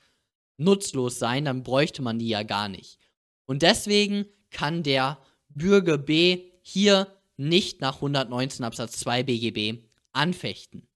nutzlos 0.57 1.19
sein, 1.19 1.45
dann 1.45 1.63
bräuchte 1.63 2.01
man 2.01 2.19
die 2.19 2.29
ja 2.29 2.43
gar 2.43 2.69
nicht. 2.69 2.99
Und 3.45 3.61
deswegen 3.61 4.25
kann 4.49 4.83
der 4.83 5.19
Bürger 5.49 5.97
B 5.97 6.51
hier 6.61 7.07
nicht 7.37 7.81
nach 7.81 7.95
119 7.95 8.65
Absatz 8.65 8.97
2 8.99 9.23
BGB 9.23 9.83
anfechten. 10.13 10.87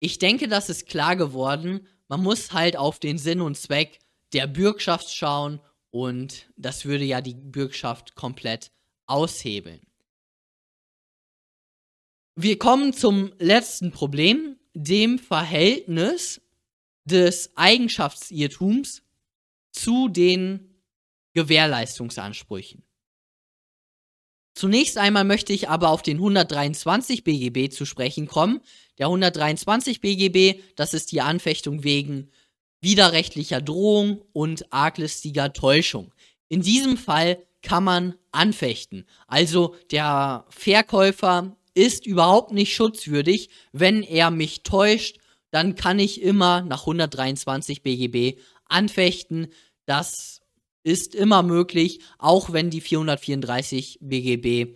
Ich 0.00 0.18
denke, 0.18 0.48
das 0.48 0.68
ist 0.68 0.86
klar 0.86 1.16
geworden. 1.16 1.86
Man 2.08 2.22
muss 2.22 2.52
halt 2.52 2.76
auf 2.76 2.98
den 2.98 3.18
Sinn 3.18 3.40
und 3.40 3.56
Zweck 3.56 4.00
der 4.32 4.46
Bürgschaft 4.46 5.14
schauen 5.14 5.60
und 5.90 6.48
das 6.56 6.84
würde 6.84 7.04
ja 7.04 7.20
die 7.20 7.34
Bürgschaft 7.34 8.14
komplett 8.14 8.72
aushebeln. 9.06 9.80
Wir 12.34 12.58
kommen 12.58 12.94
zum 12.94 13.32
letzten 13.38 13.92
Problem, 13.92 14.56
dem 14.74 15.18
Verhältnis 15.18 16.40
des 17.04 17.56
Eigenschaftsirrtums 17.56 19.02
zu 19.72 20.08
den 20.08 20.72
Gewährleistungsansprüchen. 21.34 22.84
Zunächst 24.54 24.98
einmal 24.98 25.24
möchte 25.24 25.52
ich 25.52 25.68
aber 25.68 25.88
auf 25.88 26.02
den 26.02 26.18
123 26.18 27.24
BGB 27.24 27.72
zu 27.72 27.86
sprechen 27.86 28.26
kommen. 28.26 28.60
Der 28.98 29.06
123 29.06 30.00
BGB, 30.00 30.60
das 30.76 30.92
ist 30.92 31.10
die 31.12 31.22
Anfechtung 31.22 31.84
wegen 31.84 32.30
widerrechtlicher 32.82 33.62
Drohung 33.62 34.22
und 34.32 34.70
arglistiger 34.72 35.52
Täuschung. 35.52 36.12
In 36.48 36.60
diesem 36.60 36.98
Fall 36.98 37.42
kann 37.62 37.84
man 37.84 38.14
anfechten. 38.32 39.06
Also 39.26 39.74
der 39.90 40.44
Verkäufer 40.50 41.56
ist 41.74 42.06
überhaupt 42.06 42.52
nicht 42.52 42.74
schutzwürdig. 42.74 43.48
Wenn 43.72 44.02
er 44.02 44.30
mich 44.30 44.64
täuscht, 44.64 45.18
dann 45.52 45.76
kann 45.76 45.98
ich 45.98 46.20
immer 46.20 46.62
nach 46.62 46.80
123 46.80 47.82
BGB 47.82 48.40
anfechten. 48.64 49.48
Das 49.86 50.40
ist 50.82 51.14
immer 51.14 51.42
möglich, 51.42 52.00
auch 52.18 52.52
wenn 52.52 52.70
die 52.70 52.80
434 52.80 53.98
BGB 54.00 54.74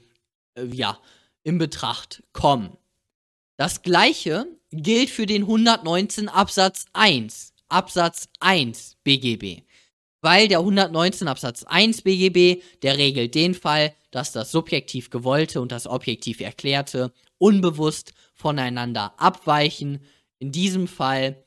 äh, 0.55 0.67
ja 0.73 1.01
in 1.43 1.59
Betracht 1.59 2.23
kommen. 2.33 2.77
Das 3.57 3.83
gleiche 3.83 4.47
gilt 4.71 5.09
für 5.11 5.27
den 5.27 5.43
119 5.43 6.29
Absatz 6.29 6.87
1, 6.93 7.55
Absatz 7.69 8.29
1 8.41 8.97
BGB. 9.03 9.63
Weil 10.21 10.49
der 10.49 10.59
119 10.59 11.29
Absatz 11.29 11.65
1 11.65 12.03
BGB, 12.03 12.63
der 12.83 12.99
regelt 12.99 13.35
den 13.35 13.55
Fall, 13.55 13.95
dass 14.11 14.33
das 14.33 14.51
subjektiv 14.51 15.09
gewollte 15.09 15.61
und 15.61 15.73
das 15.73 15.87
objektiv 15.87 16.41
erklärte 16.41 17.13
unbewusst 17.39 18.13
voneinander 18.35 19.15
abweichen. 19.19 20.01
In 20.39 20.53
diesem 20.53 20.89
Fall, 20.89 21.45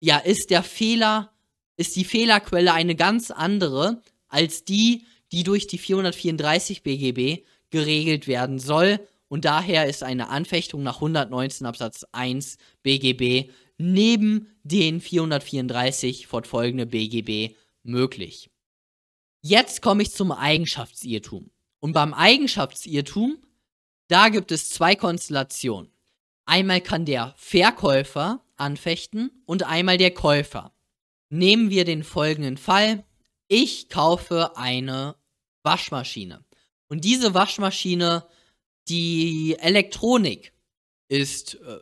ja, 0.00 0.18
ist 0.18 0.50
der 0.50 0.62
Fehler, 0.62 1.32
ist 1.76 1.96
die 1.96 2.04
Fehlerquelle 2.04 2.72
eine 2.72 2.94
ganz 2.94 3.30
andere 3.30 4.02
als 4.28 4.64
die, 4.64 5.04
die 5.32 5.44
durch 5.44 5.66
die 5.66 5.78
434 5.78 6.82
BGB 6.82 7.44
geregelt 7.70 8.26
werden 8.26 8.58
soll. 8.58 9.00
Und 9.28 9.44
daher 9.44 9.86
ist 9.86 10.02
eine 10.02 10.28
Anfechtung 10.28 10.82
nach 10.82 10.96
119 10.96 11.66
Absatz 11.66 12.04
1 12.12 12.58
BGB 12.82 13.50
neben 13.78 14.48
den 14.62 15.00
434 15.00 16.26
fortfolgende 16.26 16.86
BGB 16.86 17.56
möglich. 17.82 18.50
Jetzt 19.40 19.82
komme 19.82 20.02
ich 20.02 20.12
zum 20.12 20.32
Eigenschaftsirrtum. 20.32 21.50
Und 21.80 21.92
beim 21.92 22.14
Eigenschaftsirrtum, 22.14 23.38
da 24.08 24.28
gibt 24.30 24.52
es 24.52 24.70
zwei 24.70 24.96
Konstellationen. 24.96 25.93
Einmal 26.46 26.80
kann 26.80 27.04
der 27.04 27.34
Verkäufer 27.36 28.44
anfechten 28.56 29.30
und 29.46 29.64
einmal 29.64 29.98
der 29.98 30.12
Käufer. 30.12 30.72
Nehmen 31.30 31.70
wir 31.70 31.84
den 31.84 32.04
folgenden 32.04 32.56
Fall. 32.56 33.04
Ich 33.48 33.88
kaufe 33.88 34.56
eine 34.56 35.16
Waschmaschine. 35.62 36.44
Und 36.88 37.04
diese 37.04 37.34
Waschmaschine, 37.34 38.26
die 38.88 39.56
Elektronik 39.58 40.52
ist 41.08 41.54
äh, 41.54 41.80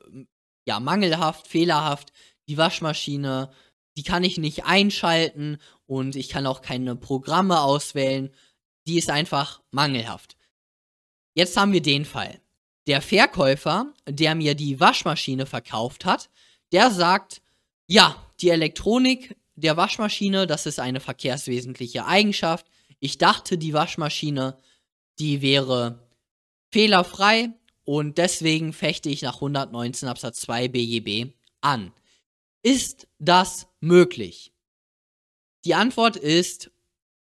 ja 0.65 0.81
mangelhaft, 0.81 1.49
fehlerhaft. 1.49 2.13
Die 2.49 2.57
Waschmaschine, 2.57 3.53
die 3.97 4.03
kann 4.03 4.25
ich 4.25 4.39
nicht 4.39 4.65
einschalten 4.65 5.59
und 5.87 6.17
ich 6.17 6.29
kann 6.29 6.47
auch 6.47 6.63
keine 6.63 6.97
Programme 6.97 7.61
auswählen 7.61 8.33
die 8.87 8.99
ist 8.99 9.11
einfach 9.11 9.63
mangelhaft. 9.71 10.37
Jetzt 11.35 11.57
haben 11.57 11.73
wir 11.73 11.83
den 11.83 12.05
Fall. 12.05 12.41
Der 12.87 13.01
Verkäufer, 13.01 13.93
der 14.09 14.35
mir 14.35 14.55
die 14.55 14.81
Waschmaschine 14.81 15.47
verkauft 15.47 16.05
hat, 16.05 16.31
der 16.73 16.91
sagt, 16.91 17.43
ja, 17.87 18.17
die 18.41 18.51
Elektronik 18.51 19.37
der 19.55 19.77
Waschmaschine, 19.77 20.47
das 20.47 20.67
ist 20.67 20.81
eine 20.81 21.01
verkehrswesentliche 21.01 22.07
Eigenschaft. 22.07 22.67
Ich 22.99 23.19
dachte, 23.19 23.59
die 23.59 23.73
Waschmaschine, 23.73 24.57
die 25.19 25.43
wäre 25.43 26.09
fehlerfrei 26.71 27.51
und 27.85 28.19
deswegen 28.19 28.73
fechte 28.73 29.11
ich 29.11 29.23
nach 29.23 29.37
119 29.37 30.09
Absatz 30.09 30.41
2 30.41 30.69
BGB 30.69 31.33
an. 31.61 31.93
Ist 32.63 33.07
das 33.19 33.67
möglich? 33.81 34.53
Die 35.65 35.75
Antwort 35.75 36.17
ist 36.17 36.71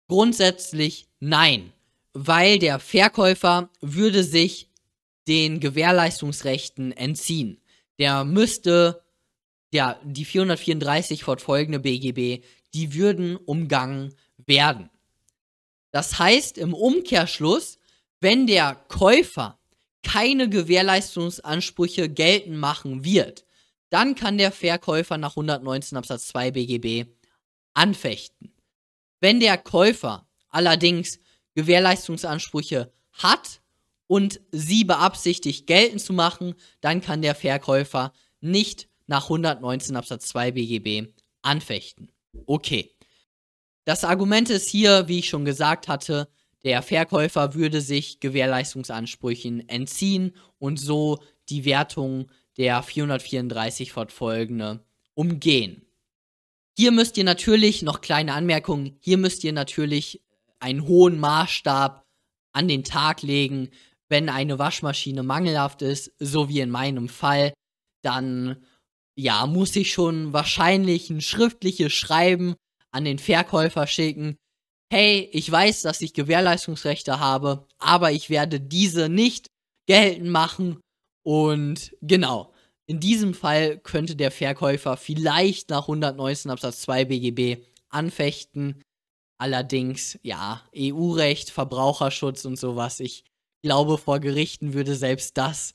grundsätzlich 0.08 1.08
Nein, 1.20 1.74
weil 2.14 2.60
der 2.60 2.80
Verkäufer 2.80 3.70
würde 3.82 4.24
sich 4.24 4.70
den 5.28 5.60
Gewährleistungsrechten 5.60 6.92
entziehen. 6.92 7.62
Der 8.00 8.24
müsste, 8.24 9.04
ja, 9.74 10.00
die 10.04 10.26
434 10.26 11.24
fortfolgende 11.24 11.80
BGB, 11.80 12.44
die 12.74 12.94
würden 12.94 13.36
umgangen 13.38 14.14
werden. 14.38 14.90
Das 15.92 16.20
heißt 16.20 16.58
im 16.58 16.74
Umkehrschluss, 16.74 17.80
wenn 18.20 18.48
der 18.48 18.76
Käufer 18.88 19.60
keine 20.04 20.50
Gewährleistungsansprüche 20.50 22.10
geltend 22.10 22.58
machen 22.58 23.04
wird, 23.04 23.46
dann 23.90 24.16
kann 24.16 24.38
der 24.38 24.52
Verkäufer 24.52 25.18
nach 25.18 25.32
119 25.32 25.98
Absatz 25.98 26.28
2 26.28 26.52
BGB 26.52 27.10
anfechten. 27.74 28.54
Wenn 29.20 29.40
der 29.40 29.58
Käufer 29.58 30.28
allerdings 30.50 31.20
Gewährleistungsansprüche 31.54 32.92
hat 33.14 33.62
und 34.08 34.40
sie 34.52 34.84
beabsichtigt 34.84 35.68
geltend 35.68 36.02
zu 36.02 36.14
machen, 36.14 36.56
dann 36.82 37.02
kann 37.02 37.22
der 37.22 37.36
Verkäufer 37.36 38.14
nicht 38.42 38.88
nach 39.08 39.24
119 39.24 39.96
Absatz 39.96 40.28
2 40.28 40.52
BGB 40.52 41.10
anfechten. 41.42 42.12
Okay. 42.46 42.92
Das 43.86 44.04
Argument 44.04 44.50
ist 44.50 44.68
hier, 44.68 45.08
wie 45.08 45.20
ich 45.20 45.30
schon 45.30 45.46
gesagt 45.46 45.88
hatte, 45.88 46.28
der 46.64 46.82
Verkäufer 46.82 47.54
würde 47.54 47.82
sich 47.82 48.20
Gewährleistungsansprüchen 48.20 49.70
entziehen 49.70 50.36
und 50.58 50.80
so 50.80 51.20
die 51.50 51.66
Wertung 51.66 52.32
der 52.58 52.82
434 52.82 53.92
fortfolgende 53.92 54.84
umgehen. 55.14 55.86
Hier 56.76 56.92
müsst 56.92 57.18
ihr 57.18 57.24
natürlich, 57.24 57.84
noch 57.84 58.02
kleine 58.02 58.34
Anmerkungen, 58.34 58.98
hier 59.00 59.18
müsst 59.18 59.44
ihr 59.44 59.54
natürlich 59.54 60.22
einen 60.60 60.88
hohen 60.88 61.20
Maßstab 61.20 62.06
an 62.52 62.68
den 62.68 62.84
Tag 62.84 63.22
legen. 63.22 63.70
Wenn 64.10 64.30
eine 64.30 64.60
Waschmaschine 64.60 65.24
mangelhaft 65.24 65.82
ist, 65.82 66.12
so 66.20 66.50
wie 66.50 66.60
in 66.60 66.70
meinem 66.70 67.10
Fall, 67.10 67.54
dann 68.04 68.64
ja, 69.18 69.48
muss 69.48 69.76
ich 69.76 69.94
schon 69.94 70.34
wahrscheinlich 70.34 71.10
ein 71.10 71.22
schriftliches 71.22 71.94
Schreiben 71.94 72.56
an 72.92 73.06
den 73.06 73.20
Verkäufer 73.20 73.88
schicken, 73.88 74.38
hey, 74.92 75.30
ich 75.32 75.52
weiß, 75.52 75.82
dass 75.82 76.02
ich 76.02 76.14
Gewährleistungsrechte 76.14 77.20
habe, 77.20 77.68
aber 77.78 78.12
ich 78.12 78.30
werde 78.30 78.60
diese 78.60 79.10
nicht 79.10 79.48
geltend 79.88 80.30
machen. 80.30 80.80
Und 81.24 81.96
genau, 82.02 82.54
in 82.88 83.00
diesem 83.00 83.34
Fall 83.34 83.80
könnte 83.80 84.16
der 84.16 84.32
Verkäufer 84.32 84.96
vielleicht 84.96 85.70
nach 85.70 85.84
119 85.84 86.52
Absatz 86.52 86.82
2 86.82 87.06
BGB 87.06 87.64
anfechten. 87.90 88.82
Allerdings, 89.38 90.20
ja, 90.22 90.62
EU-Recht, 90.76 91.50
Verbraucherschutz 91.50 92.46
und 92.46 92.58
sowas. 92.58 93.00
Ich 93.00 93.26
glaube, 93.66 93.98
vor 93.98 94.20
Gerichten 94.20 94.76
würde 94.76 94.96
selbst 94.96 95.38
das, 95.38 95.74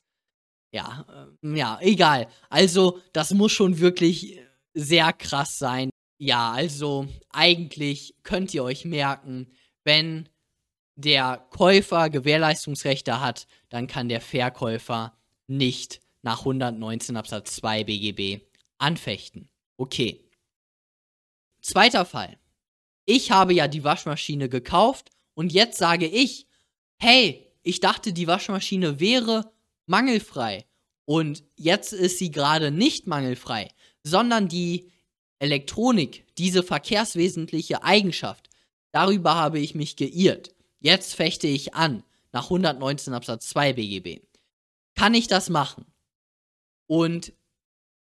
ja, 0.73 1.05
äh, 1.43 1.57
ja, 1.57 1.77
egal. 1.81 2.29
Also, 2.49 3.01
das 3.11 3.33
muss 3.33 3.51
schon 3.51 3.79
wirklich 3.79 4.39
sehr 4.73 5.11
krass 5.11 5.59
sein, 5.59 5.89
ja, 6.17 6.51
also 6.51 7.07
eigentlich 7.31 8.15
könnt 8.23 8.53
ihr 8.53 8.63
euch 8.63 8.85
merken, 8.85 9.51
wenn 9.83 10.29
der 10.95 11.45
Käufer 11.49 12.09
Gewährleistungsrechte 12.09 13.19
hat, 13.19 13.45
dann 13.67 13.87
kann 13.87 14.07
der 14.07 14.21
Verkäufer 14.21 15.17
nicht 15.47 15.99
nach 16.21 16.39
119 16.39 17.17
Absatz 17.17 17.55
2 17.55 17.83
BGB 17.83 18.45
anfechten. 18.77 19.49
Okay. 19.75 20.23
Zweiter 21.61 22.05
Fall. 22.05 22.37
Ich 23.05 23.31
habe 23.31 23.53
ja 23.53 23.67
die 23.67 23.83
Waschmaschine 23.83 24.47
gekauft 24.47 25.09
und 25.33 25.51
jetzt 25.51 25.77
sage 25.77 26.05
ich, 26.05 26.47
hey, 26.97 27.50
ich 27.63 27.79
dachte, 27.79 28.13
die 28.13 28.27
Waschmaschine 28.27 28.99
wäre 28.99 29.51
mangelfrei 29.85 30.65
und 31.05 31.43
jetzt 31.55 31.93
ist 31.93 32.17
sie 32.17 32.31
gerade 32.31 32.71
nicht 32.71 33.07
mangelfrei, 33.07 33.69
sondern 34.03 34.47
die 34.47 34.91
Elektronik, 35.39 36.25
diese 36.37 36.63
verkehrswesentliche 36.63 37.83
Eigenschaft, 37.83 38.49
darüber 38.91 39.35
habe 39.35 39.59
ich 39.59 39.75
mich 39.75 39.95
geirrt. 39.95 40.53
Jetzt 40.79 41.15
fechte 41.15 41.47
ich 41.47 41.73
an, 41.73 42.03
nach 42.31 42.45
119 42.45 43.13
Absatz 43.13 43.49
2 43.49 43.73
BGB. 43.73 44.21
Kann 44.95 45.13
ich 45.13 45.27
das 45.27 45.49
machen? 45.49 45.85
Und 46.87 47.33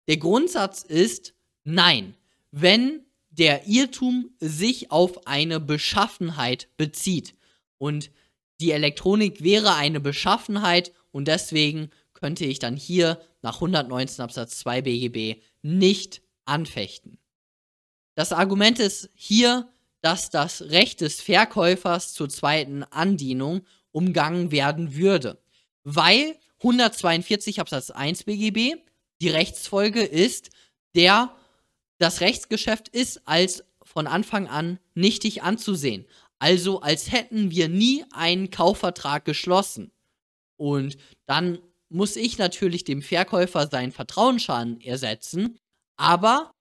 der 0.07 0.17
Grundsatz 0.17 0.83
ist, 0.83 1.33
nein, 1.63 2.15
wenn 2.51 3.05
der 3.29 3.67
Irrtum 3.67 4.31
sich 4.39 4.91
auf 4.91 5.27
eine 5.27 5.59
Beschaffenheit 5.59 6.67
bezieht. 6.77 7.35
Und 7.77 8.11
die 8.59 8.71
Elektronik 8.71 9.43
wäre 9.43 9.75
eine 9.75 9.99
Beschaffenheit 9.99 10.93
und 11.11 11.27
deswegen 11.27 11.89
könnte 12.13 12.45
ich 12.45 12.59
dann 12.59 12.75
hier 12.75 13.21
nach 13.41 13.55
119 13.55 14.23
Absatz 14.23 14.59
2 14.59 14.81
BGB 14.81 15.41
nicht 15.61 16.21
anfechten. 16.45 17.17
Das 18.15 18.33
Argument 18.33 18.79
ist 18.79 19.09
hier, 19.13 19.69
dass 20.01 20.29
das 20.29 20.63
Recht 20.63 21.01
des 21.01 21.21
Verkäufers 21.21 22.13
zur 22.13 22.29
zweiten 22.29 22.83
Andienung 22.83 23.65
umgangen 23.91 24.51
werden 24.51 24.95
würde, 24.95 25.41
weil 25.83 26.37
142 26.59 27.59
Absatz 27.59 27.91
1 27.91 28.25
BGB 28.25 28.75
die 29.21 29.29
Rechtsfolge 29.29 30.03
ist, 30.03 30.49
der 30.95 31.35
das 31.97 32.21
Rechtsgeschäft 32.21 32.87
ist 32.89 33.21
als 33.25 33.63
von 33.83 34.07
Anfang 34.07 34.47
an 34.47 34.79
nichtig 34.93 35.43
anzusehen. 35.43 36.05
Also 36.39 36.81
als 36.81 37.11
hätten 37.11 37.51
wir 37.51 37.69
nie 37.69 38.05
einen 38.11 38.49
Kaufvertrag 38.49 39.25
geschlossen. 39.25 39.91
Und 40.57 40.97
dann 41.25 41.59
muss 41.89 42.15
ich 42.15 42.37
natürlich 42.37 42.83
dem 42.83 43.01
Verkäufer 43.01 43.67
seinen 43.67 43.91
Vertrauensschaden 43.91 44.81
ersetzen, 44.81 45.59
aber 45.97 46.51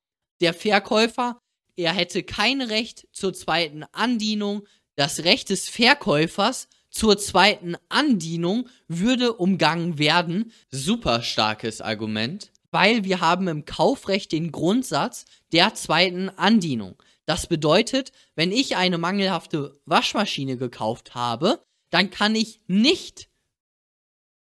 der 0.40 0.54
Verkäufer 0.54 1.40
er 1.78 1.92
hätte 1.92 2.24
kein 2.24 2.60
Recht 2.60 3.06
zur 3.12 3.32
zweiten 3.32 3.84
Andienung. 3.92 4.66
Das 4.96 5.20
Recht 5.20 5.48
des 5.50 5.68
Verkäufers 5.68 6.66
zur 6.90 7.18
zweiten 7.18 7.76
Andienung 7.88 8.68
würde 8.88 9.34
umgangen 9.34 9.96
werden. 9.96 10.52
Super 10.72 11.22
starkes 11.22 11.80
Argument, 11.80 12.50
weil 12.72 13.04
wir 13.04 13.20
haben 13.20 13.46
im 13.46 13.64
Kaufrecht 13.64 14.32
den 14.32 14.50
Grundsatz 14.50 15.24
der 15.52 15.72
zweiten 15.74 16.30
Andienung. 16.30 17.00
Das 17.28 17.46
bedeutet, 17.46 18.12
wenn 18.36 18.50
ich 18.50 18.76
eine 18.76 18.96
mangelhafte 18.96 19.78
Waschmaschine 19.84 20.56
gekauft 20.56 21.14
habe, 21.14 21.62
dann 21.90 22.08
kann 22.08 22.34
ich 22.34 22.62
nicht 22.68 23.28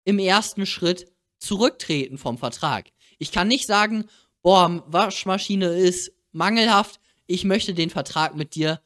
im 0.06 0.20
ersten 0.20 0.66
Schritt 0.66 1.12
zurücktreten 1.38 2.18
vom 2.18 2.38
Vertrag. 2.38 2.88
Ich 3.20 3.34
kann 3.34 3.50
nicht 3.50 3.68
sagen, 3.68 4.06
boah, 4.42 4.86
Waschmaschine 4.88 5.66
ist 5.66 6.14
mangelhaft, 6.32 7.02
ich 7.26 7.44
möchte 7.44 7.74
den 7.74 7.90
Vertrag 7.90 8.38
mit 8.38 8.56
dir 8.56 8.82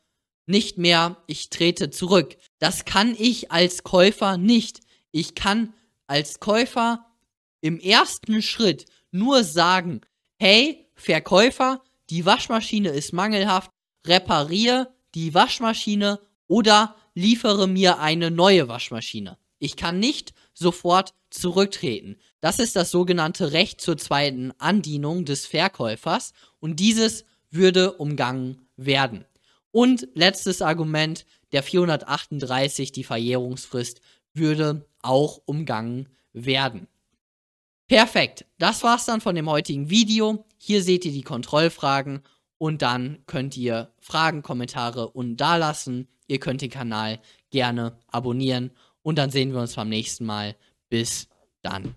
nicht 0.48 0.80
mehr, 0.80 1.22
ich 1.28 1.52
trete 1.52 1.92
zurück. 1.92 2.38
Das 2.58 2.86
kann 2.86 3.16
ich 3.16 3.52
als 3.52 3.84
Käufer 3.84 4.38
nicht. 4.38 4.80
Ich 5.12 5.36
kann 5.36 5.76
als 6.08 6.40
Käufer 6.40 7.06
im 7.62 7.80
ersten 7.80 8.42
Schritt 8.42 8.88
nur 9.12 9.44
sagen, 9.44 10.02
hey, 10.40 10.90
Verkäufer, 10.96 11.84
die 12.10 12.26
Waschmaschine 12.26 12.90
ist 12.90 13.14
mangelhaft, 13.14 13.70
repariere 14.06 14.94
die 15.16 15.34
Waschmaschine 15.34 16.20
oder 16.48 16.96
liefere 17.14 17.68
mir 17.68 18.00
eine 18.00 18.32
neue 18.32 18.68
Waschmaschine. 18.68 19.38
Ich 19.60 19.76
kann 19.76 20.00
nicht 20.00 20.34
sofort 20.54 21.14
zurücktreten. 21.30 22.18
Das 22.40 22.60
ist 22.60 22.76
das 22.76 22.92
sogenannte 22.92 23.52
Recht 23.52 23.80
zur 23.82 23.98
zweiten 23.98 24.52
Andienung 24.58 25.26
des 25.26 25.46
Verkäufers 25.46 26.34
und 26.60 26.80
dieses 26.80 27.26
würde 27.50 27.94
umgangen 27.94 28.68
werden. 28.76 29.26
Und 29.72 30.08
letztes 30.14 30.62
Argument, 30.62 31.26
der 31.52 31.64
438, 31.64 32.92
die 32.92 33.04
Verjährungsfrist, 33.04 34.02
würde 34.34 34.88
auch 35.02 35.42
umgangen 35.46 36.10
werden. 36.34 36.88
Perfekt, 37.88 38.46
das 38.58 38.84
war's 38.84 39.06
dann 39.06 39.22
von 39.22 39.36
dem 39.36 39.50
heutigen 39.50 39.90
Video. 39.90 40.46
Hier 40.58 40.82
seht 40.82 41.06
ihr 41.06 41.12
die 41.12 41.24
Kontrollfragen 41.24 42.24
und 42.62 42.84
dann 42.84 43.24
könnt 43.26 43.58
ihr 43.58 43.92
Fragen, 44.02 44.44
Kommentare 44.44 45.10
unten 45.10 45.36
da 45.36 45.56
lassen. 45.56 46.08
Ihr 46.28 46.40
könnt 46.40 46.62
den 46.62 46.70
Kanal 46.70 47.20
gerne 47.50 47.98
abonnieren 48.06 48.70
und 49.02 49.18
dann 49.18 49.32
sehen 49.32 49.52
wir 49.52 49.62
uns 49.62 49.74
beim 49.74 49.90
nächsten 49.90 50.28
Mal. 50.28 50.56
Bis 50.88 51.28
dann. 51.64 51.96